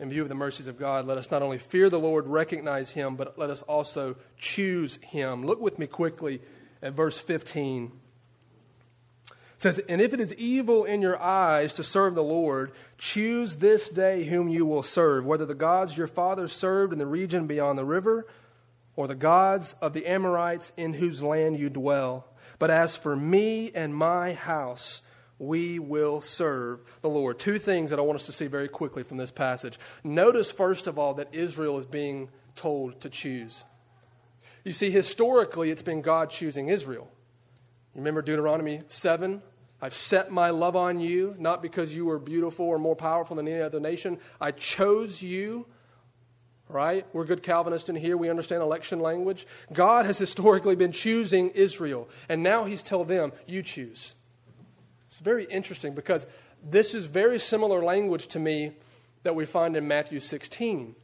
in 0.00 0.10
view 0.10 0.22
of 0.22 0.28
the 0.28 0.34
mercies 0.34 0.66
of 0.66 0.78
God, 0.78 1.04
let 1.04 1.18
us 1.18 1.30
not 1.30 1.42
only 1.42 1.58
fear 1.58 1.88
the 1.88 2.00
Lord, 2.00 2.26
recognize 2.26 2.90
Him, 2.90 3.14
but 3.14 3.38
let 3.38 3.50
us 3.50 3.62
also 3.62 4.16
choose 4.36 4.96
Him. 4.96 5.46
Look 5.46 5.60
with 5.60 5.78
me 5.78 5.86
quickly 5.86 6.40
at 6.82 6.94
verse 6.94 7.18
15. 7.18 7.92
It 9.30 9.36
says, 9.56 9.78
And 9.88 10.00
if 10.00 10.12
it 10.12 10.20
is 10.20 10.34
evil 10.34 10.84
in 10.84 11.02
your 11.02 11.20
eyes 11.20 11.74
to 11.74 11.84
serve 11.84 12.14
the 12.14 12.24
Lord, 12.24 12.72
choose 12.98 13.56
this 13.56 13.88
day 13.88 14.24
whom 14.24 14.48
you 14.48 14.66
will 14.66 14.82
serve, 14.82 15.24
whether 15.24 15.46
the 15.46 15.54
gods 15.54 15.96
your 15.96 16.08
fathers 16.08 16.52
served 16.52 16.92
in 16.92 16.98
the 16.98 17.06
region 17.06 17.46
beyond 17.46 17.78
the 17.78 17.84
river, 17.84 18.26
or 18.96 19.06
the 19.06 19.14
gods 19.14 19.74
of 19.74 19.92
the 19.92 20.06
Amorites 20.06 20.72
in 20.76 20.94
whose 20.94 21.22
land 21.22 21.58
you 21.58 21.70
dwell. 21.70 22.26
But 22.58 22.70
as 22.70 22.96
for 22.96 23.16
me 23.16 23.70
and 23.74 23.94
my 23.94 24.32
house, 24.32 25.02
we 25.38 25.78
will 25.78 26.20
serve 26.20 26.80
the 27.00 27.08
Lord. 27.08 27.38
Two 27.38 27.58
things 27.58 27.90
that 27.90 27.98
I 27.98 28.02
want 28.02 28.20
us 28.20 28.26
to 28.26 28.32
see 28.32 28.46
very 28.46 28.68
quickly 28.68 29.02
from 29.02 29.16
this 29.16 29.30
passage. 29.30 29.78
Notice, 30.04 30.52
first 30.52 30.86
of 30.86 30.98
all, 30.98 31.14
that 31.14 31.34
Israel 31.34 31.78
is 31.78 31.86
being 31.86 32.28
told 32.54 33.00
to 33.00 33.08
choose. 33.08 33.64
You 34.64 34.72
see, 34.72 34.90
historically, 34.90 35.70
it's 35.70 35.82
been 35.82 36.02
God 36.02 36.30
choosing 36.30 36.68
Israel. 36.68 37.10
You 37.94 38.00
remember 38.00 38.22
Deuteronomy 38.22 38.82
7? 38.86 39.42
I've 39.80 39.94
set 39.94 40.30
my 40.30 40.50
love 40.50 40.76
on 40.76 41.00
you, 41.00 41.34
not 41.38 41.60
because 41.60 41.94
you 41.94 42.04
were 42.06 42.20
beautiful 42.20 42.66
or 42.66 42.78
more 42.78 42.94
powerful 42.94 43.34
than 43.34 43.48
any 43.48 43.60
other 43.60 43.80
nation. 43.80 44.18
I 44.40 44.52
chose 44.52 45.22
you. 45.22 45.66
Right? 46.68 47.04
We're 47.12 47.24
good 47.24 47.42
Calvinists 47.42 47.90
in 47.90 47.96
here. 47.96 48.16
We 48.16 48.30
understand 48.30 48.62
election 48.62 49.00
language. 49.00 49.46
God 49.72 50.06
has 50.06 50.16
historically 50.16 50.76
been 50.76 50.92
choosing 50.92 51.50
Israel, 51.50 52.08
and 52.30 52.42
now 52.42 52.64
He's 52.64 52.82
telling 52.82 53.08
them, 53.08 53.32
You 53.46 53.62
choose. 53.62 54.14
It's 55.06 55.18
very 55.18 55.44
interesting 55.44 55.94
because 55.94 56.26
this 56.64 56.94
is 56.94 57.04
very 57.04 57.38
similar 57.38 57.82
language 57.82 58.28
to 58.28 58.38
me 58.38 58.72
that 59.24 59.34
we 59.34 59.44
find 59.44 59.76
in 59.76 59.86
Matthew 59.86 60.20
16. 60.20 60.94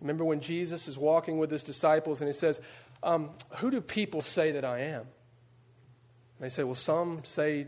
Remember 0.00 0.24
when 0.24 0.40
Jesus 0.40 0.88
is 0.88 0.98
walking 0.98 1.38
with 1.38 1.50
his 1.50 1.62
disciples 1.62 2.20
and 2.20 2.28
he 2.28 2.32
says, 2.32 2.60
um, 3.02 3.30
Who 3.58 3.70
do 3.70 3.80
people 3.80 4.20
say 4.20 4.52
that 4.52 4.64
I 4.64 4.80
am? 4.80 5.00
And 5.02 6.40
they 6.40 6.48
say, 6.48 6.64
Well, 6.64 6.74
some 6.74 7.24
say 7.24 7.66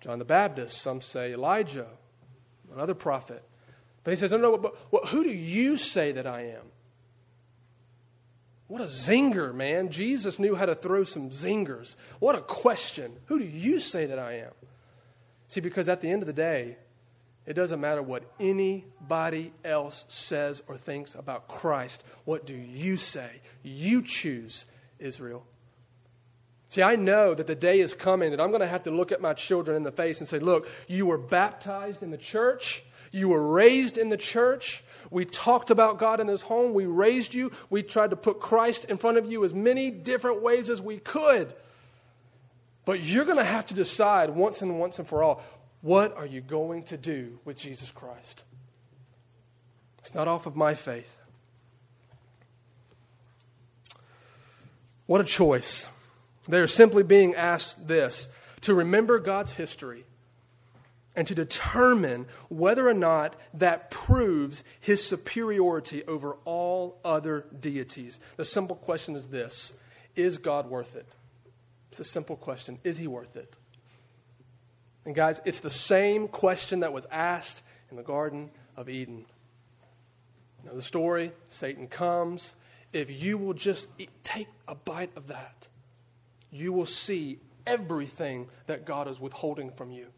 John 0.00 0.18
the 0.18 0.24
Baptist, 0.24 0.80
some 0.80 1.00
say 1.00 1.32
Elijah, 1.32 1.86
another 2.72 2.94
prophet. 2.94 3.44
But 4.04 4.12
he 4.12 4.16
says, 4.16 4.32
No, 4.32 4.38
no, 4.38 4.56
but, 4.56 4.74
who 5.08 5.24
do 5.24 5.30
you 5.30 5.76
say 5.76 6.12
that 6.12 6.26
I 6.26 6.42
am? 6.42 6.62
What 8.66 8.80
a 8.80 8.84
zinger, 8.84 9.52
man. 9.52 9.90
Jesus 9.90 10.38
knew 10.38 10.54
how 10.54 10.64
to 10.64 10.76
throw 10.76 11.02
some 11.02 11.30
zingers. 11.30 11.96
What 12.20 12.36
a 12.36 12.40
question. 12.40 13.16
Who 13.26 13.40
do 13.40 13.44
you 13.44 13.80
say 13.80 14.06
that 14.06 14.18
I 14.18 14.34
am? 14.34 14.52
See, 15.48 15.60
because 15.60 15.88
at 15.88 16.00
the 16.00 16.08
end 16.08 16.22
of 16.22 16.28
the 16.28 16.32
day, 16.32 16.76
It 17.50 17.54
doesn't 17.54 17.80
matter 17.80 18.00
what 18.00 18.22
anybody 18.38 19.50
else 19.64 20.04
says 20.06 20.62
or 20.68 20.76
thinks 20.76 21.16
about 21.16 21.48
Christ. 21.48 22.04
What 22.24 22.46
do 22.46 22.54
you 22.54 22.96
say? 22.96 23.40
You 23.64 24.02
choose, 24.02 24.66
Israel. 25.00 25.44
See, 26.68 26.80
I 26.80 26.94
know 26.94 27.34
that 27.34 27.48
the 27.48 27.56
day 27.56 27.80
is 27.80 27.92
coming 27.92 28.30
that 28.30 28.40
I'm 28.40 28.50
going 28.50 28.60
to 28.60 28.68
have 28.68 28.84
to 28.84 28.92
look 28.92 29.10
at 29.10 29.20
my 29.20 29.34
children 29.34 29.76
in 29.76 29.82
the 29.82 29.90
face 29.90 30.20
and 30.20 30.28
say, 30.28 30.38
Look, 30.38 30.68
you 30.86 31.06
were 31.06 31.18
baptized 31.18 32.04
in 32.04 32.12
the 32.12 32.16
church, 32.16 32.84
you 33.10 33.30
were 33.30 33.44
raised 33.52 33.98
in 33.98 34.10
the 34.10 34.16
church. 34.16 34.84
We 35.10 35.24
talked 35.24 35.70
about 35.70 35.98
God 35.98 36.20
in 36.20 36.28
this 36.28 36.42
home. 36.42 36.72
We 36.72 36.86
raised 36.86 37.34
you. 37.34 37.50
We 37.68 37.82
tried 37.82 38.10
to 38.10 38.16
put 38.16 38.38
Christ 38.38 38.84
in 38.84 38.96
front 38.96 39.18
of 39.18 39.28
you 39.28 39.44
as 39.44 39.52
many 39.52 39.90
different 39.90 40.40
ways 40.40 40.70
as 40.70 40.80
we 40.80 40.98
could. 40.98 41.52
But 42.84 43.00
you're 43.00 43.24
going 43.24 43.38
to 43.38 43.44
have 43.44 43.66
to 43.66 43.74
decide 43.74 44.30
once 44.30 44.62
and 44.62 44.78
once 44.78 45.00
and 45.00 45.08
for 45.08 45.24
all 45.24 45.42
what 45.82 46.16
are 46.16 46.26
you 46.26 46.40
going 46.40 46.82
to 46.84 46.96
do 46.96 47.38
with 47.44 47.58
Jesus 47.58 47.90
Christ? 47.90 48.44
It's 49.98 50.14
not 50.14 50.28
off 50.28 50.46
of 50.46 50.56
my 50.56 50.74
faith. 50.74 51.20
What 55.06 55.20
a 55.20 55.24
choice. 55.24 55.88
They 56.48 56.60
are 56.60 56.66
simply 56.66 57.02
being 57.02 57.34
asked 57.34 57.88
this 57.88 58.28
to 58.62 58.74
remember 58.74 59.18
God's 59.18 59.56
history 59.56 60.04
and 61.16 61.26
to 61.26 61.34
determine 61.34 62.26
whether 62.48 62.88
or 62.88 62.94
not 62.94 63.34
that 63.52 63.90
proves 63.90 64.62
his 64.78 65.04
superiority 65.04 66.04
over 66.04 66.36
all 66.44 67.00
other 67.04 67.46
deities. 67.58 68.20
The 68.36 68.44
simple 68.44 68.76
question 68.76 69.16
is 69.16 69.26
this 69.26 69.74
Is 70.14 70.38
God 70.38 70.68
worth 70.68 70.96
it? 70.96 71.16
It's 71.90 72.00
a 72.00 72.04
simple 72.04 72.36
question. 72.36 72.78
Is 72.84 72.98
he 72.98 73.06
worth 73.06 73.36
it? 73.36 73.56
And 75.04 75.14
guys, 75.14 75.40
it's 75.44 75.60
the 75.60 75.70
same 75.70 76.28
question 76.28 76.80
that 76.80 76.92
was 76.92 77.06
asked 77.10 77.62
in 77.90 77.96
the 77.96 78.02
Garden 78.02 78.50
of 78.76 78.88
Eden. 78.88 79.24
Now, 80.64 80.72
the 80.74 80.82
story 80.82 81.32
Satan 81.48 81.88
comes. 81.88 82.56
If 82.92 83.22
you 83.22 83.38
will 83.38 83.54
just 83.54 83.88
eat, 83.98 84.10
take 84.24 84.48
a 84.68 84.74
bite 84.74 85.12
of 85.16 85.28
that, 85.28 85.68
you 86.50 86.72
will 86.72 86.86
see 86.86 87.38
everything 87.66 88.48
that 88.66 88.84
God 88.84 89.08
is 89.08 89.20
withholding 89.20 89.70
from 89.70 89.90
you. 89.90 90.08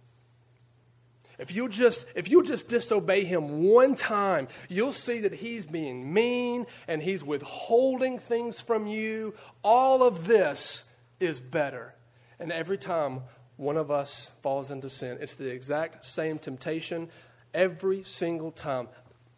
If 1.39 1.55
you 1.55 1.69
just 1.69 2.07
if 2.15 2.31
you 2.31 2.43
just 2.43 2.69
disobey 2.69 3.25
him 3.25 3.65
one 3.65 3.95
time, 3.95 4.49
you'll 4.69 4.93
see 4.93 5.21
that 5.21 5.35
he's 5.35 5.67
being 5.67 6.13
mean 6.13 6.67
and 6.87 7.03
he's 7.03 7.25
withholding 7.25 8.19
things 8.19 8.61
from 8.61 8.87
you. 8.87 9.35
All 9.65 10.03
of 10.03 10.27
this 10.27 10.93
is 11.21 11.41
better. 11.41 11.95
And 12.39 12.53
every 12.53 12.79
time 12.79 13.23
one 13.63 13.77
of 13.77 13.91
us 13.91 14.33
falls 14.43 14.71
into 14.71 14.91
sin, 14.91 15.19
it's 15.21 15.35
the 15.35 15.49
exact 15.49 16.05
same 16.05 16.39
temptation 16.39 17.09
every 17.55 18.03
single 18.03 18.51
time. 18.51 18.89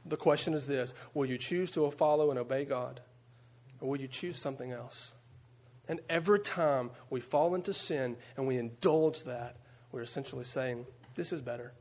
The 0.07 0.17
question 0.17 0.55
is 0.55 0.67
this 0.67 0.95
Will 1.13 1.27
you 1.27 1.39
choose 1.39 1.71
to 1.73 1.89
follow 1.91 2.31
and 2.31 2.39
obey 2.39 2.65
God? 2.65 3.01
Or 3.81 3.91
will 3.91 4.01
you 4.01 4.09
choose 4.09 4.39
something 4.39 4.73
else? 4.73 5.13
And 5.87 6.01
every 6.09 6.41
time 6.41 6.91
we 7.11 7.21
fall 7.21 7.55
into 7.55 7.75
sin 7.75 8.17
and 8.37 8.47
we 8.47 8.57
indulge 8.57 9.25
that, 9.25 9.57
we're 9.93 10.01
essentially 10.01 10.45
saying, 10.45 10.87
This 11.15 11.33
is 11.33 11.43
better. 11.43 11.75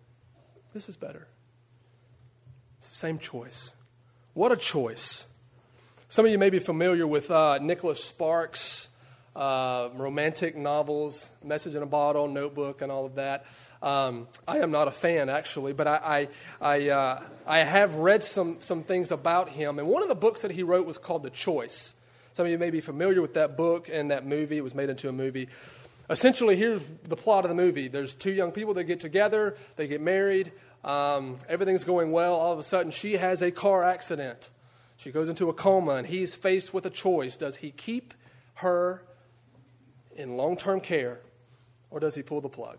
This 0.74 0.90
is 0.90 0.98
better. 0.98 1.28
It's 2.80 2.90
the 2.90 2.96
same 2.96 3.20
choice. 3.20 3.74
What 4.34 4.52
a 4.52 4.58
choice. 4.58 5.30
Some 6.10 6.26
of 6.26 6.32
you 6.32 6.38
may 6.38 6.50
be 6.50 6.60
familiar 6.60 7.08
with 7.08 7.32
uh, 7.32 7.60
Nicholas 7.60 8.04
Sparks' 8.04 8.90
uh, 9.36 9.90
romantic 9.96 10.56
novels, 10.56 11.30
Message 11.44 11.76
in 11.76 11.84
a 11.84 11.88
Bottle, 11.88 12.28
Notebook, 12.28 12.82
and 12.82 12.92
all 12.92 13.06
of 13.06 13.16
that. 13.16 13.46
Um, 13.82 14.28
I 14.48 14.60
am 14.60 14.72
not 14.72 14.88
a 14.88 14.92
fan, 14.92 15.30
actually, 15.30 15.74
but 15.74 15.88
I, 15.88 16.28
I, 16.62 16.76
I, 16.76 16.90
uh, 16.90 17.22
I 17.48 17.60
have 17.60 17.96
read 17.96 18.24
some, 18.24 18.60
some 18.60 18.84
things 18.84 19.12
about 19.12 19.50
him. 19.50 19.80
And 19.80 19.88
one 19.88 20.04
of 20.04 20.10
the 20.10 20.16
books 20.16 20.42
that 20.42 20.52
he 20.52 20.64
wrote 20.64 20.86
was 20.86 20.98
called 20.98 21.24
The 21.24 21.30
Choice. 21.30 21.96
Some 22.34 22.46
of 22.46 22.52
you 22.52 22.58
may 22.58 22.70
be 22.70 22.82
familiar 22.82 23.22
with 23.22 23.34
that 23.36 23.58
book 23.58 23.90
and 23.92 24.12
that 24.12 24.26
movie. 24.26 24.58
It 24.58 24.64
was 24.64 24.76
made 24.76 24.90
into 24.90 25.10
a 25.10 25.12
movie. 25.12 25.50
Essentially, 26.10 26.56
here's 26.56 26.82
the 27.04 27.16
plot 27.16 27.46
of 27.46 27.50
the 27.50 27.56
movie 27.56 27.88
there's 27.88 28.14
two 28.14 28.32
young 28.32 28.52
people 28.52 28.74
that 28.74 28.84
get 28.84 29.00
together, 29.00 29.56
they 29.78 29.88
get 29.88 30.02
married, 30.02 30.52
um, 30.84 31.38
everything's 31.48 31.84
going 31.84 32.12
well. 32.12 32.36
All 32.36 32.52
of 32.52 32.60
a 32.60 32.64
sudden, 32.64 32.92
she 32.92 33.14
has 33.14 33.42
a 33.42 33.52
car 33.52 33.84
accident. 33.84 34.50
She 34.98 35.12
goes 35.12 35.30
into 35.30 35.50
a 35.50 35.54
coma, 35.54 35.94
and 35.94 36.08
he's 36.08 36.36
faced 36.36 36.74
with 36.74 36.86
a 36.86 36.90
choice. 36.90 37.38
Does 37.38 37.58
he 37.58 37.72
keep 37.72 38.14
her 38.56 39.04
in 40.16 40.38
long 40.38 40.58
term 40.58 40.80
care, 40.80 41.20
or 41.90 42.00
does 42.00 42.16
he 42.16 42.22
pull 42.22 42.42
the 42.42 42.50
plug? 42.50 42.78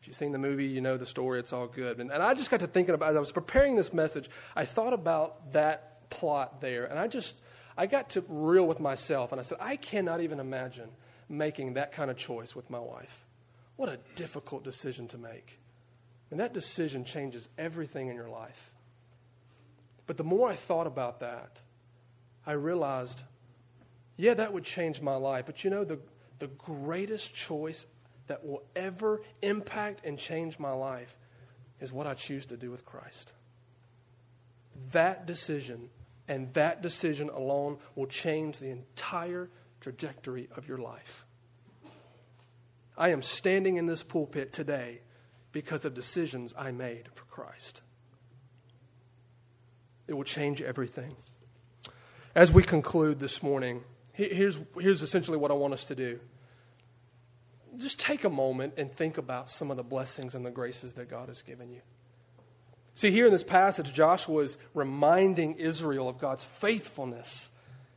If 0.00 0.06
you've 0.06 0.16
seen 0.16 0.32
the 0.32 0.38
movie, 0.38 0.66
you 0.66 0.80
know 0.80 0.96
the 0.96 1.06
story, 1.06 1.38
it's 1.40 1.52
all 1.52 1.66
good. 1.66 1.98
And, 1.98 2.10
and 2.10 2.22
I 2.22 2.32
just 2.34 2.50
got 2.50 2.60
to 2.60 2.66
thinking 2.66 2.94
about, 2.94 3.10
as 3.10 3.16
I 3.16 3.20
was 3.20 3.32
preparing 3.32 3.76
this 3.76 3.92
message, 3.92 4.30
I 4.56 4.64
thought 4.64 4.94
about 4.94 5.52
that 5.52 6.08
plot 6.08 6.60
there, 6.60 6.86
and 6.86 6.98
I 6.98 7.06
just, 7.06 7.36
I 7.76 7.86
got 7.86 8.10
to 8.10 8.24
real 8.28 8.66
with 8.66 8.80
myself, 8.80 9.32
and 9.32 9.38
I 9.38 9.42
said, 9.42 9.58
I 9.60 9.76
cannot 9.76 10.20
even 10.20 10.40
imagine 10.40 10.88
making 11.28 11.74
that 11.74 11.92
kind 11.92 12.10
of 12.10 12.16
choice 12.16 12.56
with 12.56 12.70
my 12.70 12.78
wife. 12.78 13.24
What 13.76 13.88
a 13.88 13.98
difficult 14.14 14.64
decision 14.64 15.06
to 15.08 15.18
make. 15.18 15.58
And 16.30 16.40
that 16.40 16.54
decision 16.54 17.04
changes 17.04 17.48
everything 17.58 18.08
in 18.08 18.16
your 18.16 18.28
life. 18.28 18.72
But 20.06 20.16
the 20.16 20.24
more 20.24 20.50
I 20.50 20.54
thought 20.54 20.86
about 20.86 21.20
that, 21.20 21.60
I 22.46 22.52
realized 22.52 23.22
yeah, 24.20 24.34
that 24.34 24.52
would 24.52 24.64
change 24.64 25.00
my 25.00 25.14
life. 25.14 25.46
But 25.46 25.64
you 25.64 25.70
know, 25.70 25.82
the, 25.82 25.98
the 26.38 26.48
greatest 26.48 27.34
choice 27.34 27.86
that 28.26 28.44
will 28.44 28.62
ever 28.76 29.22
impact 29.40 30.04
and 30.04 30.18
change 30.18 30.58
my 30.58 30.72
life 30.72 31.16
is 31.80 31.90
what 31.90 32.06
I 32.06 32.12
choose 32.12 32.44
to 32.46 32.56
do 32.58 32.70
with 32.70 32.84
Christ. 32.84 33.32
That 34.92 35.26
decision 35.26 35.88
and 36.28 36.52
that 36.52 36.82
decision 36.82 37.30
alone 37.30 37.78
will 37.94 38.06
change 38.06 38.58
the 38.58 38.68
entire 38.68 39.48
trajectory 39.80 40.48
of 40.54 40.68
your 40.68 40.78
life. 40.78 41.24
I 42.98 43.08
am 43.08 43.22
standing 43.22 43.78
in 43.78 43.86
this 43.86 44.02
pulpit 44.02 44.52
today 44.52 45.00
because 45.50 45.86
of 45.86 45.94
decisions 45.94 46.52
I 46.58 46.72
made 46.72 47.08
for 47.14 47.24
Christ. 47.24 47.80
It 50.06 50.12
will 50.12 50.24
change 50.24 50.60
everything. 50.60 51.16
As 52.34 52.52
we 52.52 52.62
conclude 52.62 53.18
this 53.18 53.42
morning, 53.42 53.82
Here's, 54.12 54.58
here's 54.78 55.02
essentially 55.02 55.38
what 55.38 55.50
I 55.50 55.54
want 55.54 55.72
us 55.72 55.84
to 55.86 55.94
do. 55.94 56.20
Just 57.78 58.00
take 58.00 58.24
a 58.24 58.30
moment 58.30 58.74
and 58.76 58.92
think 58.92 59.16
about 59.16 59.48
some 59.48 59.70
of 59.70 59.76
the 59.76 59.82
blessings 59.82 60.34
and 60.34 60.44
the 60.44 60.50
graces 60.50 60.94
that 60.94 61.08
God 61.08 61.28
has 61.28 61.42
given 61.42 61.70
you. 61.70 61.80
See, 62.94 63.10
here 63.10 63.26
in 63.26 63.32
this 63.32 63.44
passage, 63.44 63.92
Joshua 63.94 64.42
is 64.42 64.58
reminding 64.74 65.54
Israel 65.54 66.08
of 66.08 66.18
God's 66.18 66.44
faithfulness 66.44 67.50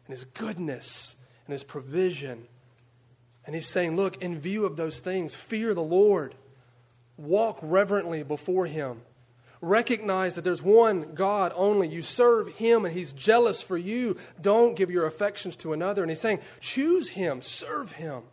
and 0.05 0.13
his 0.13 0.23
goodness 0.23 1.15
and 1.45 1.51
his 1.51 1.63
provision. 1.63 2.47
And 3.45 3.55
he's 3.55 3.67
saying, 3.67 3.95
Look, 3.95 4.21
in 4.21 4.39
view 4.39 4.65
of 4.65 4.77
those 4.77 4.99
things, 4.99 5.35
fear 5.35 5.73
the 5.73 5.83
Lord, 5.83 6.35
walk 7.17 7.57
reverently 7.61 8.23
before 8.23 8.67
him 8.67 9.01
Recognize 9.63 10.35
that 10.35 10.43
there's 10.43 10.61
one 10.61 11.13
God 11.13 11.53
only. 11.55 11.87
You 11.87 12.01
serve 12.01 12.49
Him 12.57 12.83
and 12.83 12.93
He's 12.93 13.13
jealous 13.13 13.61
for 13.61 13.77
you. 13.77 14.17
Don't 14.41 14.75
give 14.75 14.91
your 14.91 15.05
affections 15.05 15.55
to 15.55 15.71
another. 15.71 16.03
And 16.03 16.11
He's 16.11 16.19
saying, 16.19 16.39
choose 16.59 17.11
Him, 17.11 17.41
serve 17.41 17.93
Him. 17.93 18.23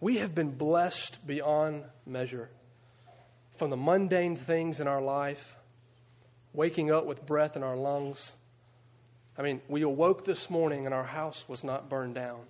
We 0.00 0.16
have 0.16 0.34
been 0.34 0.50
blessed 0.50 1.28
beyond 1.28 1.84
measure 2.04 2.50
from 3.56 3.70
the 3.70 3.76
mundane 3.76 4.34
things 4.34 4.80
in 4.80 4.88
our 4.88 5.00
life, 5.00 5.56
waking 6.52 6.90
up 6.90 7.06
with 7.06 7.24
breath 7.24 7.54
in 7.54 7.62
our 7.62 7.76
lungs. 7.76 8.34
I 9.38 9.42
mean, 9.42 9.60
we 9.68 9.82
awoke 9.82 10.24
this 10.24 10.50
morning 10.50 10.86
and 10.86 10.94
our 10.94 11.04
house 11.04 11.48
was 11.48 11.62
not 11.62 11.88
burned 11.88 12.16
down. 12.16 12.40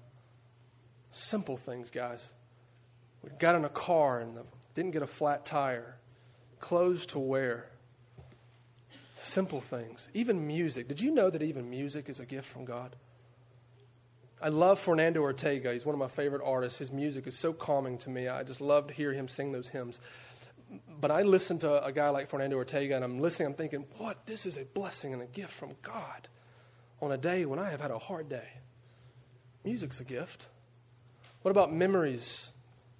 Simple 1.11 1.59
things, 1.59 1.91
guys. 1.91 2.33
We 3.23 3.29
got 3.39 3.55
in 3.55 3.67
a 3.67 3.71
car 3.71 4.21
and 4.21 4.35
the 4.35 4.45
didn't 4.79 4.93
get 4.93 5.03
a 5.03 5.09
flat 5.09 5.45
tire, 5.45 5.97
clothes 6.61 7.05
to 7.05 7.19
wear, 7.19 7.67
simple 9.17 9.61
things, 9.61 10.09
even 10.15 10.47
music. 10.47 10.87
Did 10.87 11.01
you 11.01 11.11
know 11.11 11.31
that 11.31 11.43
even 11.43 11.69
music 11.69 12.09
is 12.09 12.21
a 12.21 12.25
gift 12.25 12.47
from 12.47 12.65
God? 12.65 12.95
I 14.41 14.51
love 14.51 14.79
Fernando 14.79 15.21
Ortega. 15.21 15.73
He's 15.73 15.85
one 15.85 15.97
of 15.97 15.99
my 15.99 16.07
favorite 16.07 16.43
artists. 16.45 16.79
His 16.79 16.93
music 16.93 17.27
is 17.27 17.37
so 17.37 17.53
calming 17.53 17.99
to 17.99 18.11
me. 18.11 18.29
I 18.29 18.45
just 18.45 18.61
love 18.61 18.87
to 18.87 18.95
hear 18.95 19.13
him 19.13 19.27
sing 19.27 19.51
those 19.51 19.71
hymns. 19.71 20.01
But 21.01 21.11
I 21.11 21.23
listen 21.23 21.59
to 21.59 21.85
a 21.85 21.91
guy 21.91 22.11
like 22.11 22.29
Fernando 22.29 22.55
Ortega, 22.55 22.95
and 22.95 23.05
I'm 23.05 23.19
listening, 23.19 23.49
I'm 23.49 23.55
thinking, 23.55 23.85
what? 23.97 24.27
This 24.27 24.47
is 24.47 24.57
a 24.57 24.65
blessing 24.65 25.13
and 25.13 25.21
a 25.21 25.27
gift 25.27 25.51
from 25.51 25.71
God 25.83 26.29
on 27.03 27.11
a 27.11 27.17
day 27.17 27.47
when 27.47 27.59
I 27.59 27.71
have 27.71 27.81
had 27.81 27.91
a 27.91 27.99
hard 27.99 28.29
day. 28.29 28.49
Music's 29.65 29.99
a 29.99 30.05
gift. 30.05 30.51
What 31.43 31.51
about 31.51 31.73
memories 31.73 32.53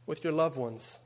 with 0.07 0.25
your 0.25 0.33
loved 0.33 0.57
ones? 0.57 0.99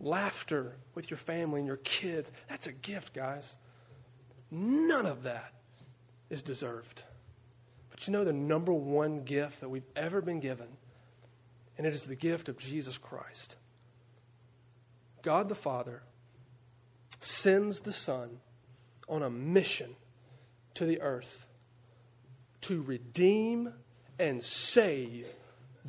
Laughter 0.00 0.76
with 0.94 1.10
your 1.10 1.18
family 1.18 1.60
and 1.60 1.66
your 1.66 1.78
kids. 1.78 2.32
That's 2.48 2.66
a 2.66 2.72
gift, 2.72 3.14
guys. 3.14 3.56
None 4.50 5.06
of 5.06 5.22
that 5.24 5.52
is 6.30 6.42
deserved. 6.42 7.04
But 7.90 8.06
you 8.06 8.12
know 8.12 8.24
the 8.24 8.32
number 8.32 8.72
one 8.72 9.24
gift 9.24 9.60
that 9.60 9.68
we've 9.68 9.86
ever 9.94 10.20
been 10.20 10.40
given, 10.40 10.68
and 11.78 11.86
it 11.86 11.94
is 11.94 12.04
the 12.04 12.16
gift 12.16 12.48
of 12.48 12.58
Jesus 12.58 12.98
Christ. 12.98 13.56
God 15.22 15.48
the 15.48 15.54
Father 15.54 16.02
sends 17.20 17.80
the 17.80 17.92
Son 17.92 18.38
on 19.08 19.22
a 19.22 19.30
mission 19.30 19.96
to 20.74 20.84
the 20.84 21.00
earth 21.00 21.46
to 22.62 22.82
redeem 22.82 23.72
and 24.18 24.42
save 24.42 25.32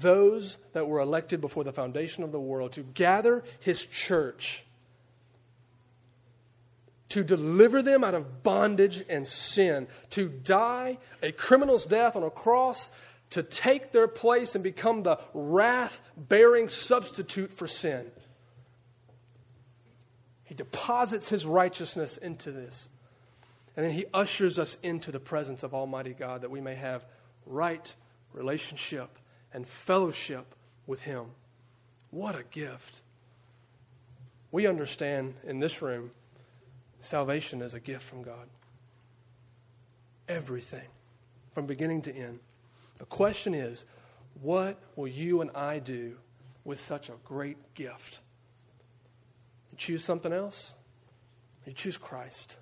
those 0.02 0.58
that 0.74 0.88
were 0.88 1.00
elected 1.00 1.42
before 1.42 1.64
the 1.64 1.74
foundation 1.74 2.24
of 2.24 2.32
the 2.32 2.40
world, 2.40 2.72
to 2.74 2.82
gather 2.82 3.44
his 3.60 3.86
church, 3.86 4.64
to 7.10 7.24
deliver 7.24 7.82
them 7.82 8.04
out 8.04 8.14
of 8.14 8.44
bondage 8.44 9.04
and 9.10 9.26
sin, 9.26 9.88
to 10.12 10.30
die 10.30 10.98
a 11.22 11.32
criminal's 11.32 11.86
death 11.86 12.16
on 12.16 12.24
a 12.24 12.30
cross, 12.30 12.92
to 13.30 13.44
take 13.44 13.92
their 13.92 14.08
place 14.08 14.56
and 14.56 14.64
become 14.64 15.04
the 15.04 15.20
wrath 15.34 16.02
bearing 16.16 16.70
substitute 16.70 17.52
for 17.52 17.68
sin. 17.68 18.06
He 20.44 20.56
deposits 20.56 21.30
his 21.30 21.46
righteousness 21.46 22.18
into 22.18 22.52
this. 22.52 22.88
And 23.76 23.86
then 23.86 23.94
he 23.94 24.06
ushers 24.14 24.58
us 24.58 24.76
into 24.82 25.12
the 25.12 25.20
presence 25.20 25.62
of 25.62 25.74
Almighty 25.74 26.14
God 26.14 26.42
that 26.42 26.50
we 26.50 26.62
may 26.62 26.76
have 26.76 27.06
right 27.46 27.94
relationship 28.34 29.10
and 29.58 29.67
fellowship 29.67 30.54
with 30.86 31.02
him. 31.02 31.26
What 32.12 32.36
a 32.36 32.43
gift. 32.52 33.02
We 34.52 34.67
understand 34.67 35.34
in 35.43 35.60
this 35.60 35.82
room 35.82 36.12
salvation 37.00 37.63
is 37.63 37.74
a 37.74 37.80
gift 37.80 38.04
from 38.04 38.22
God. 38.22 38.50
Everything, 40.30 40.88
from 41.54 41.65
beginning 41.65 42.04
to 42.04 42.15
end. 42.15 42.38
The 42.98 43.06
question 43.06 43.56
is, 43.56 43.84
what 44.43 44.78
will 44.96 45.08
you 45.08 45.41
and 45.41 45.50
I 45.56 45.80
do 45.80 46.17
with 46.63 46.80
such 46.80 47.10
a 47.10 47.13
great 47.26 47.58
gift? 47.74 48.22
You 49.72 49.78
choose 49.80 50.04
something 50.04 50.32
else? 50.32 50.76
You 51.65 51.74
choose 51.74 51.98
Christ. 51.98 52.58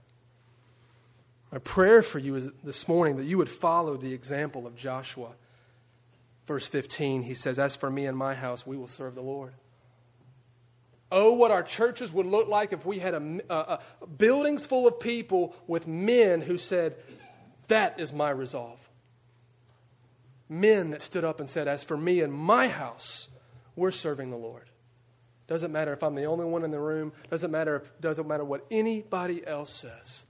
My 1.52 1.58
prayer 1.58 2.02
for 2.02 2.20
you 2.20 2.36
is 2.36 2.54
this 2.64 2.88
morning 2.88 3.18
that 3.18 3.26
you 3.26 3.38
would 3.38 3.50
follow 3.50 3.98
the 3.98 4.14
example 4.14 4.66
of 4.66 4.78
Joshua. 4.78 5.32
Verse 6.46 6.68
15, 6.68 7.24
he 7.24 7.34
says, 7.34 7.58
As 7.58 7.76
for 7.76 7.90
me 7.90 8.06
and 8.06 8.18
my 8.18 8.36
house, 8.36 8.68
we 8.68 8.78
will 8.78 8.88
serve 8.88 9.16
the 9.16 9.22
Lord. 9.22 9.54
Oh, 11.12 11.34
what 11.34 11.52
our 11.52 11.64
churches 11.64 12.12
would 12.12 12.26
look 12.26 12.48
like 12.48 12.74
if 12.74 12.86
we 12.86 13.00
had 13.00 13.14
a, 13.14 13.40
a, 13.50 13.80
a 14.02 14.08
buildings 14.08 14.66
full 14.66 14.88
of 14.88 15.00
people 15.00 15.56
with 15.68 15.88
men 15.88 16.42
who 16.42 16.58
said, 16.58 16.96
That 17.68 18.00
is 18.00 18.14
my 18.14 18.30
resolve. 18.30 18.90
Men 20.48 20.92
that 20.92 21.02
stood 21.02 21.24
up 21.24 21.40
and 21.40 21.50
said, 21.50 21.68
As 21.68 21.84
for 21.84 21.98
me 21.98 22.22
and 22.22 22.34
my 22.34 22.68
house, 22.68 23.30
we're 23.76 23.92
serving 23.92 24.30
the 24.30 24.38
Lord. 24.38 24.70
Doesn't 25.48 25.72
matter 25.72 25.94
if 25.94 26.04
I'm 26.04 26.16
the 26.16 26.26
only 26.26 26.46
one 26.46 26.64
in 26.64 26.72
the 26.72 26.80
room, 26.80 27.14
doesn't 27.30 27.52
matter 27.52 27.76
if, 27.76 28.02
doesn't 28.02 28.28
matter 28.28 28.44
what 28.44 28.66
anybody 28.72 29.46
else 29.46 29.72
says. 29.72 30.26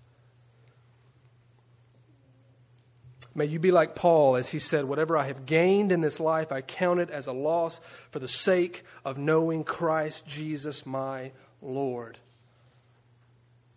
May 3.38 3.46
you 3.46 3.60
be 3.60 3.72
like 3.72 3.96
Paul 3.96 4.38
as 4.38 4.50
he 4.50 4.60
said, 4.60 4.86
Whatever 4.86 5.18
I 5.18 5.26
have 5.26 5.46
gained 5.46 5.92
in 5.92 6.00
this 6.00 6.22
life, 6.22 6.54
I 6.54 6.62
count 6.62 7.02
it 7.02 7.10
as 7.10 7.28
a 7.28 7.34
loss 7.34 7.80
for 8.10 8.20
the 8.20 8.30
sake 8.30 8.84
of 9.04 9.18
knowing 9.18 9.66
Christ 9.66 10.26
Jesus 10.26 10.86
my 10.86 11.34
Lord. 11.62 12.18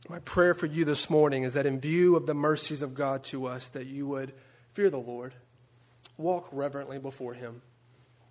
My 0.08 0.20
prayer 0.20 0.54
for 0.54 0.66
you 0.66 0.84
this 0.84 1.10
morning 1.10 1.42
is 1.42 1.54
that 1.54 1.66
in 1.66 1.80
view 1.80 2.14
of 2.14 2.26
the 2.26 2.34
mercies 2.34 2.82
of 2.82 2.94
God 2.94 3.24
to 3.24 3.46
us, 3.46 3.68
that 3.70 3.86
you 3.86 4.06
would 4.06 4.32
fear 4.74 4.90
the 4.90 4.96
Lord, 4.96 5.34
walk 6.16 6.48
reverently 6.52 7.00
before 7.00 7.34
him, 7.34 7.62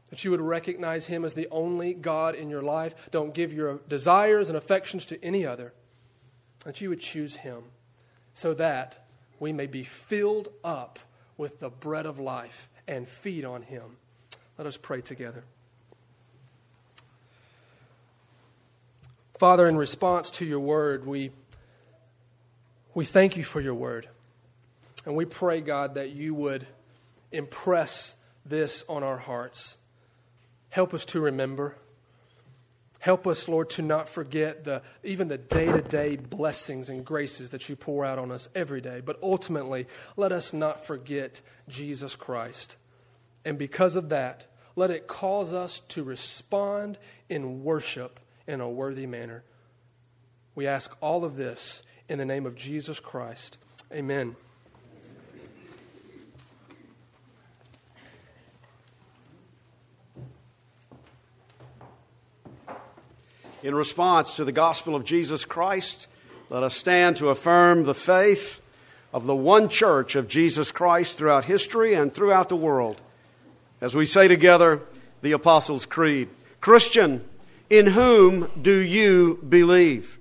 that 0.10 0.24
you 0.24 0.32
would 0.32 0.42
recognize 0.42 1.08
him 1.08 1.26
as 1.26 1.34
the 1.34 1.50
only 1.52 1.94
God 1.94 2.36
in 2.36 2.50
your 2.50 2.64
life. 2.64 2.96
Don't 3.12 3.34
give 3.34 3.52
your 3.52 3.82
desires 3.90 4.48
and 4.48 4.58
affections 4.58 5.06
to 5.08 5.22
any 5.24 5.46
other, 5.46 5.74
that 6.64 6.80
you 6.80 6.88
would 6.88 7.02
choose 7.02 7.38
him 7.38 7.64
so 8.34 8.54
that 8.54 9.06
we 9.40 9.52
may 9.52 9.68
be 9.68 9.84
filled 9.84 10.48
up 10.64 11.00
with 11.38 11.60
the 11.60 11.70
bread 11.70 12.06
of 12.06 12.20
life 12.20 12.70
and 12.88 13.08
feed 13.08 13.46
on 13.46 13.64
him. 13.64 13.98
Let 14.58 14.68
us 14.68 14.78
pray 14.78 15.02
together. 15.02 15.44
Father, 19.38 19.68
in 19.68 19.78
response 19.78 20.32
to 20.32 20.46
your 20.46 20.60
word, 20.60 21.06
we, 21.06 21.30
we 22.96 23.06
thank 23.06 23.38
you 23.38 23.44
for 23.44 23.62
your 23.62 23.76
word. 23.76 24.08
And 25.06 25.16
we 25.16 25.26
pray, 25.26 25.62
God, 25.62 25.94
that 25.94 26.12
you 26.12 26.34
would 26.34 26.66
impress 27.32 28.16
this 28.44 28.84
on 28.90 29.04
our 29.04 29.18
hearts. 29.18 29.78
Help 30.70 30.94
us 30.94 31.06
to 31.06 31.20
remember. 31.20 31.76
Help 33.00 33.28
us, 33.28 33.48
Lord, 33.48 33.70
to 33.72 33.82
not 33.82 34.10
forget 34.10 34.64
the, 34.64 34.82
even 35.04 35.28
the 35.28 35.38
day 35.38 35.66
to 35.68 35.82
day 35.82 36.16
blessings 36.16 36.90
and 36.90 37.06
graces 37.06 37.52
that 37.52 37.70
you 37.70 37.76
pour 37.76 38.04
out 38.04 38.18
on 38.18 38.32
us 38.32 38.50
every 38.56 38.82
day. 38.82 39.02
But 39.04 39.20
ultimately, 39.22 39.86
let 40.16 40.32
us 40.32 40.52
not 40.52 40.86
forget 40.86 41.42
Jesus 41.70 42.16
Christ. 42.16 42.76
And 43.46 43.58
because 43.58 43.96
of 43.96 44.10
that, 44.10 44.48
let 44.76 44.92
it 44.92 45.08
cause 45.08 45.54
us 45.54 45.80
to 45.80 46.04
respond 46.04 46.98
in 47.30 47.64
worship 47.64 48.20
in 48.48 48.62
a 48.62 48.70
worthy 48.70 49.06
manner. 49.06 49.44
We 50.56 50.66
ask 50.66 50.98
all 51.02 51.24
of 51.24 51.36
this 51.36 51.84
in 52.10 52.18
the 52.18 52.26
name 52.26 52.46
of 52.46 52.56
Jesus 52.56 53.00
Christ. 53.00 53.58
Amen. 53.92 54.36
In 63.64 63.74
response 63.74 64.36
to 64.36 64.46
the 64.46 64.52
gospel 64.52 64.94
of 64.94 65.04
Jesus 65.04 65.44
Christ, 65.44 66.08
let 66.52 66.62
us 66.62 66.76
stand 66.76 67.18
to 67.18 67.30
affirm 67.30 67.84
the 67.84 67.96
faith 67.96 68.62
of 69.12 69.26
the 69.26 69.36
one 69.36 69.68
church 69.68 70.16
of 70.16 70.28
Jesus 70.28 70.72
Christ 70.72 71.18
throughout 71.18 71.46
history 71.46 71.96
and 71.96 72.14
throughout 72.14 72.50
the 72.50 72.56
world. 72.56 73.02
As 73.82 73.96
we 73.96 74.06
say 74.06 74.28
together 74.28 74.82
the 75.24 75.32
Apostles' 75.32 75.88
Creed 75.88 76.30
Christian, 76.62 77.24
in 77.68 77.88
whom 77.88 78.48
do 78.62 78.78
you 78.78 79.40
believe? 79.50 80.20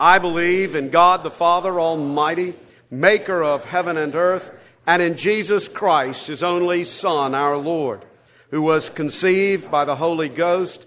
I 0.00 0.18
believe 0.18 0.74
in 0.74 0.88
God 0.88 1.24
the 1.24 1.30
Father 1.30 1.78
Almighty, 1.78 2.54
maker 2.90 3.42
of 3.42 3.66
heaven 3.66 3.98
and 3.98 4.14
earth, 4.14 4.52
and 4.86 5.02
in 5.02 5.18
Jesus 5.18 5.68
Christ, 5.68 6.28
his 6.28 6.42
only 6.42 6.84
Son, 6.84 7.34
our 7.34 7.58
Lord, 7.58 8.06
who 8.50 8.62
was 8.62 8.88
conceived 8.88 9.70
by 9.70 9.84
the 9.84 9.96
Holy 9.96 10.30
Ghost 10.30 10.86